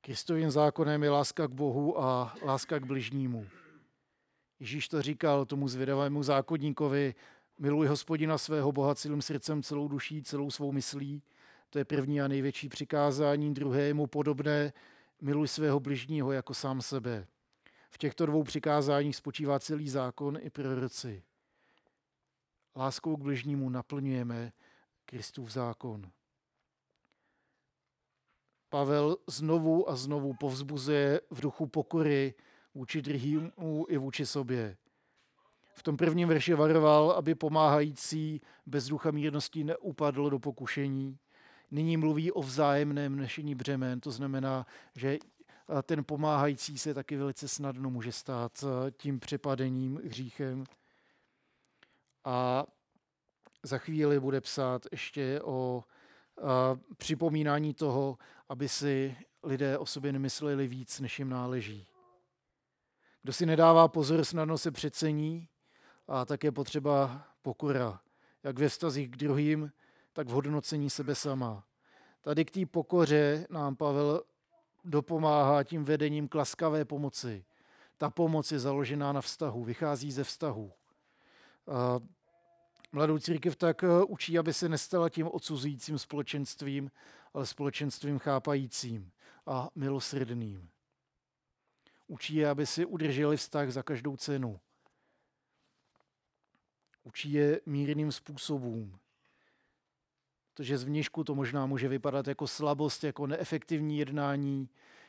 Kristovým 0.00 0.50
zákonem 0.50 1.02
je 1.02 1.10
láska 1.10 1.46
k 1.46 1.52
Bohu 1.52 2.02
a 2.02 2.34
láska 2.42 2.78
k 2.78 2.86
bližnímu. 2.86 3.46
Ježíš 4.60 4.88
to 4.88 5.02
říkal 5.02 5.44
tomu 5.44 5.68
zvědavému 5.68 6.22
zákonníkovi, 6.22 7.14
miluj 7.60 7.86
hospodina 7.86 8.38
svého 8.38 8.72
Boha 8.72 8.94
celým 8.94 9.22
srdcem, 9.22 9.62
celou 9.62 9.88
duší, 9.88 10.22
celou 10.22 10.50
svou 10.50 10.72
myslí. 10.72 11.22
To 11.70 11.78
je 11.78 11.84
první 11.84 12.20
a 12.20 12.28
největší 12.28 12.68
přikázání, 12.68 13.54
druhé 13.54 13.82
je 13.82 13.94
mu 13.94 14.06
podobné, 14.06 14.72
miluj 15.20 15.48
svého 15.48 15.80
bližního 15.80 16.32
jako 16.32 16.54
sám 16.54 16.82
sebe. 16.82 17.26
V 17.90 17.98
těchto 17.98 18.26
dvou 18.26 18.42
přikázáních 18.42 19.16
spočívá 19.16 19.58
celý 19.58 19.88
zákon 19.88 20.38
i 20.40 20.50
proroci. 20.50 21.22
Láskou 22.76 23.16
k 23.16 23.20
bližnímu 23.20 23.70
naplňujeme 23.70 24.52
Kristův 25.04 25.50
zákon. 25.50 26.10
Pavel 28.68 29.16
znovu 29.26 29.90
a 29.90 29.96
znovu 29.96 30.34
povzbuzuje 30.34 31.20
v 31.30 31.40
duchu 31.40 31.66
pokory 31.66 32.34
vůči 32.74 33.02
druhýmu 33.02 33.86
i 33.88 33.96
vůči 33.96 34.26
sobě. 34.26 34.76
V 35.74 35.82
tom 35.82 35.96
prvním 35.96 36.28
verši 36.28 36.54
varoval, 36.54 37.10
aby 37.10 37.34
pomáhající 37.34 38.40
bez 38.66 38.86
ducha 38.86 39.10
mírnosti 39.10 39.64
neupadl 39.64 40.30
do 40.30 40.38
pokušení. 40.38 41.18
Nyní 41.70 41.96
mluví 41.96 42.32
o 42.32 42.42
vzájemném 42.42 43.16
nešení 43.16 43.54
břemen, 43.54 44.00
to 44.00 44.10
znamená, 44.10 44.66
že 44.96 45.18
ten 45.82 46.04
pomáhající 46.04 46.78
se 46.78 46.94
taky 46.94 47.16
velice 47.16 47.48
snadno 47.48 47.90
může 47.90 48.12
stát 48.12 48.64
tím 48.96 49.20
přepadením 49.20 50.00
hříchem. 50.04 50.64
A 52.24 52.66
za 53.62 53.78
chvíli 53.78 54.20
bude 54.20 54.40
psát 54.40 54.86
ještě 54.92 55.40
o 55.44 55.84
připomínání 56.96 57.74
toho, 57.74 58.18
aby 58.48 58.68
si 58.68 59.16
lidé 59.42 59.78
o 59.78 59.86
sobě 59.86 60.12
nemysleli 60.12 60.68
víc, 60.68 61.00
než 61.00 61.18
jim 61.18 61.28
náleží. 61.28 61.86
Kdo 63.22 63.32
si 63.32 63.46
nedává 63.46 63.88
pozor, 63.88 64.24
snadno 64.24 64.58
se 64.58 64.70
přecení 64.70 65.48
a 66.10 66.24
tak 66.24 66.44
je 66.44 66.52
potřeba 66.52 67.24
pokora, 67.42 68.00
jak 68.42 68.58
ve 68.58 68.68
vztazích 68.68 69.10
k 69.10 69.16
druhým, 69.16 69.72
tak 70.12 70.28
v 70.28 70.30
hodnocení 70.30 70.90
sebe 70.90 71.14
sama. 71.14 71.64
Tady 72.20 72.44
k 72.44 72.50
té 72.50 72.66
pokoře 72.66 73.46
nám 73.50 73.76
Pavel 73.76 74.22
dopomáhá 74.84 75.64
tím 75.64 75.84
vedením 75.84 76.28
k 76.28 76.34
laskavé 76.34 76.84
pomoci. 76.84 77.44
Ta 77.98 78.10
pomoc 78.10 78.52
je 78.52 78.58
založená 78.58 79.12
na 79.12 79.20
vztahu, 79.20 79.64
vychází 79.64 80.12
ze 80.12 80.24
vztahu. 80.24 80.72
Mladou 82.92 83.18
církev 83.18 83.56
tak 83.56 83.84
eh, 83.84 84.04
učí, 84.08 84.38
aby 84.38 84.52
se 84.52 84.68
nestala 84.68 85.08
tím 85.08 85.28
odsuzujícím 85.32 85.98
společenstvím, 85.98 86.90
ale 87.34 87.46
společenstvím 87.46 88.18
chápajícím 88.18 89.12
a 89.46 89.68
milosrdným. 89.74 90.68
Učí 92.06 92.34
je, 92.34 92.48
aby 92.48 92.66
si 92.66 92.84
udrželi 92.86 93.36
vztah 93.36 93.70
za 93.70 93.82
každou 93.82 94.16
cenu. 94.16 94.60
Učí 97.04 97.32
je 97.32 97.60
mírným 97.66 98.12
způsobům. 98.12 98.98
Protože 100.54 100.78
zvnějšku 100.78 101.24
to 101.24 101.34
možná 101.34 101.66
může 101.66 101.88
vypadat 101.88 102.28
jako 102.28 102.46
slabost, 102.46 103.04
jako 103.04 103.26
neefektivní 103.26 103.98
jednání, 103.98 104.68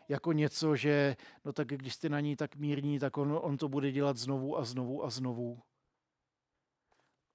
jako 0.10 0.34
něco, 0.34 0.76
že 0.76 1.16
no 1.46 1.54
tak 1.54 1.68
když 1.68 1.94
jste 1.94 2.10
na 2.10 2.20
ní 2.20 2.36
tak 2.36 2.56
mírní, 2.56 3.00
tak 3.00 3.18
on, 3.18 3.40
on 3.42 3.58
to 3.58 3.70
bude 3.70 3.92
dělat 3.92 4.18
znovu 4.18 4.58
a 4.58 4.64
znovu 4.64 5.06
a 5.06 5.10
znovu 5.10 5.62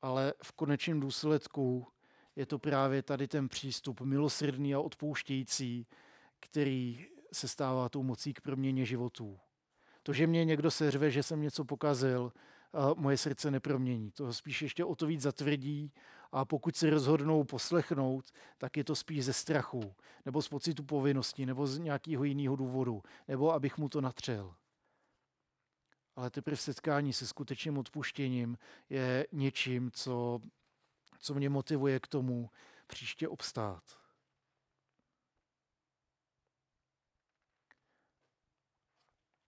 ale 0.06 0.34
v 0.42 0.52
konečném 0.52 1.00
důsledku 1.00 1.86
je 2.36 2.46
to 2.46 2.58
právě 2.58 3.02
tady 3.02 3.28
ten 3.28 3.48
přístup 3.48 4.00
milosrdný 4.00 4.74
a 4.74 4.80
odpouštějící, 4.80 5.86
který 6.40 7.06
se 7.32 7.48
stává 7.48 7.88
tou 7.88 8.02
mocí 8.02 8.34
k 8.34 8.40
proměně 8.40 8.84
životů. 8.84 9.38
To, 10.02 10.12
že 10.12 10.26
mě 10.26 10.44
někdo 10.44 10.70
seřve, 10.70 11.10
že 11.10 11.22
jsem 11.22 11.40
něco 11.40 11.64
pokazil, 11.64 12.32
moje 12.96 13.16
srdce 13.16 13.50
nepromění. 13.50 14.10
To 14.10 14.32
spíš 14.32 14.62
ještě 14.62 14.84
o 14.84 14.94
to 14.94 15.06
víc 15.06 15.22
zatvrdí 15.22 15.92
a 16.32 16.44
pokud 16.44 16.76
se 16.76 16.90
rozhodnou 16.90 17.44
poslechnout, 17.44 18.24
tak 18.58 18.76
je 18.76 18.84
to 18.84 18.96
spíš 18.96 19.24
ze 19.24 19.32
strachu, 19.32 19.94
nebo 20.24 20.42
z 20.42 20.48
pocitu 20.48 20.82
povinnosti, 20.82 21.46
nebo 21.46 21.66
z 21.66 21.78
nějakého 21.78 22.24
jiného 22.24 22.56
důvodu, 22.56 23.02
nebo 23.28 23.52
abych 23.52 23.78
mu 23.78 23.88
to 23.88 24.00
natřel 24.00 24.54
ale 26.16 26.30
teprve 26.30 26.56
setkání 26.56 27.12
se 27.12 27.26
skutečným 27.26 27.78
odpuštěním 27.78 28.58
je 28.90 29.26
něčím, 29.32 29.90
co, 29.90 30.40
co 31.18 31.34
mě 31.34 31.48
motivuje 31.48 32.00
k 32.00 32.06
tomu 32.06 32.50
příště 32.86 33.28
obstát. 33.28 33.82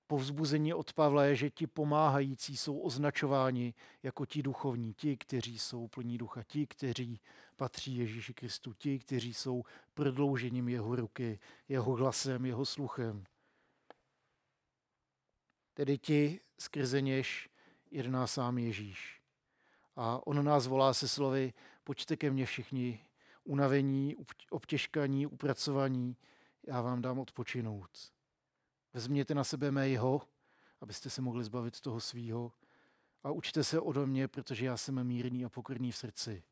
Povzbuzení 0.09 0.75
od 0.75 0.93
Pavla 0.93 1.25
je, 1.25 1.37
že 1.37 1.51
ti 1.51 1.67
pomáhající 1.67 2.57
jsou 2.57 2.79
označováni 2.79 3.75
jako 4.03 4.27
ti 4.27 4.43
duchovní, 4.43 4.95
ti, 4.95 5.17
kteří 5.17 5.59
jsou 5.59 5.89
plní 5.89 6.19
ducha, 6.19 6.43
ti, 6.43 6.67
kteří 6.67 7.21
patří 7.57 7.97
Ježíši 7.97 8.35
Kristu, 8.35 8.73
ti, 8.73 8.99
kteří 8.99 9.35
jsou 9.35 9.63
prodloužením 9.95 10.69
jeho 10.69 10.97
ruky, 10.97 11.39
jeho 11.69 11.93
hlasem, 11.93 12.47
jeho 12.47 12.67
sluchem 12.67 13.25
tedy 15.79 15.99
ti, 15.99 16.41
skrze 16.59 17.01
něž 17.01 17.49
jedná 17.91 18.27
sám 18.27 18.59
Ježíš. 18.59 19.23
A 19.97 20.27
on 20.27 20.45
nás 20.45 20.67
volá 20.67 20.95
se 20.95 21.09
slovy, 21.09 21.53
pojďte 21.85 22.17
ke 22.17 22.31
mně 22.31 22.47
všichni, 22.47 23.01
unavení, 23.45 24.17
obtěžkaní, 24.51 25.27
upracovaní, 25.27 26.17
já 26.67 26.81
vám 26.81 27.03
dám 27.03 27.19
odpočinout. 27.19 27.91
Vezměte 28.99 29.35
na 29.35 29.45
sebe 29.45 29.71
mé 29.71 29.89
jeho, 29.89 30.29
abyste 30.81 31.11
se 31.11 31.23
mohli 31.23 31.45
zbavit 31.45 31.81
toho 31.81 32.01
svýho 32.01 32.53
a 33.23 33.31
učte 33.31 33.65
se 33.65 33.81
ode 33.81 34.07
mě, 34.07 34.29
protože 34.29 34.67
já 34.67 34.77
jsem 34.77 35.05
mírný 35.05 35.45
a 35.45 35.49
pokorný 35.49 35.93
v 35.93 35.97
srdci. 35.97 36.43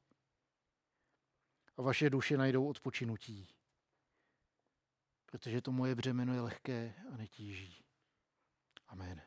A 1.76 1.82
vaše 1.82 2.10
duše 2.10 2.36
najdou 2.36 2.68
odpočinutí, 2.68 3.48
protože 5.26 5.60
to 5.60 5.72
moje 5.72 5.94
břemeno 5.94 6.34
je 6.34 6.40
lehké 6.40 6.94
a 7.12 7.16
netíží. 7.16 7.84
Amen. 8.88 9.25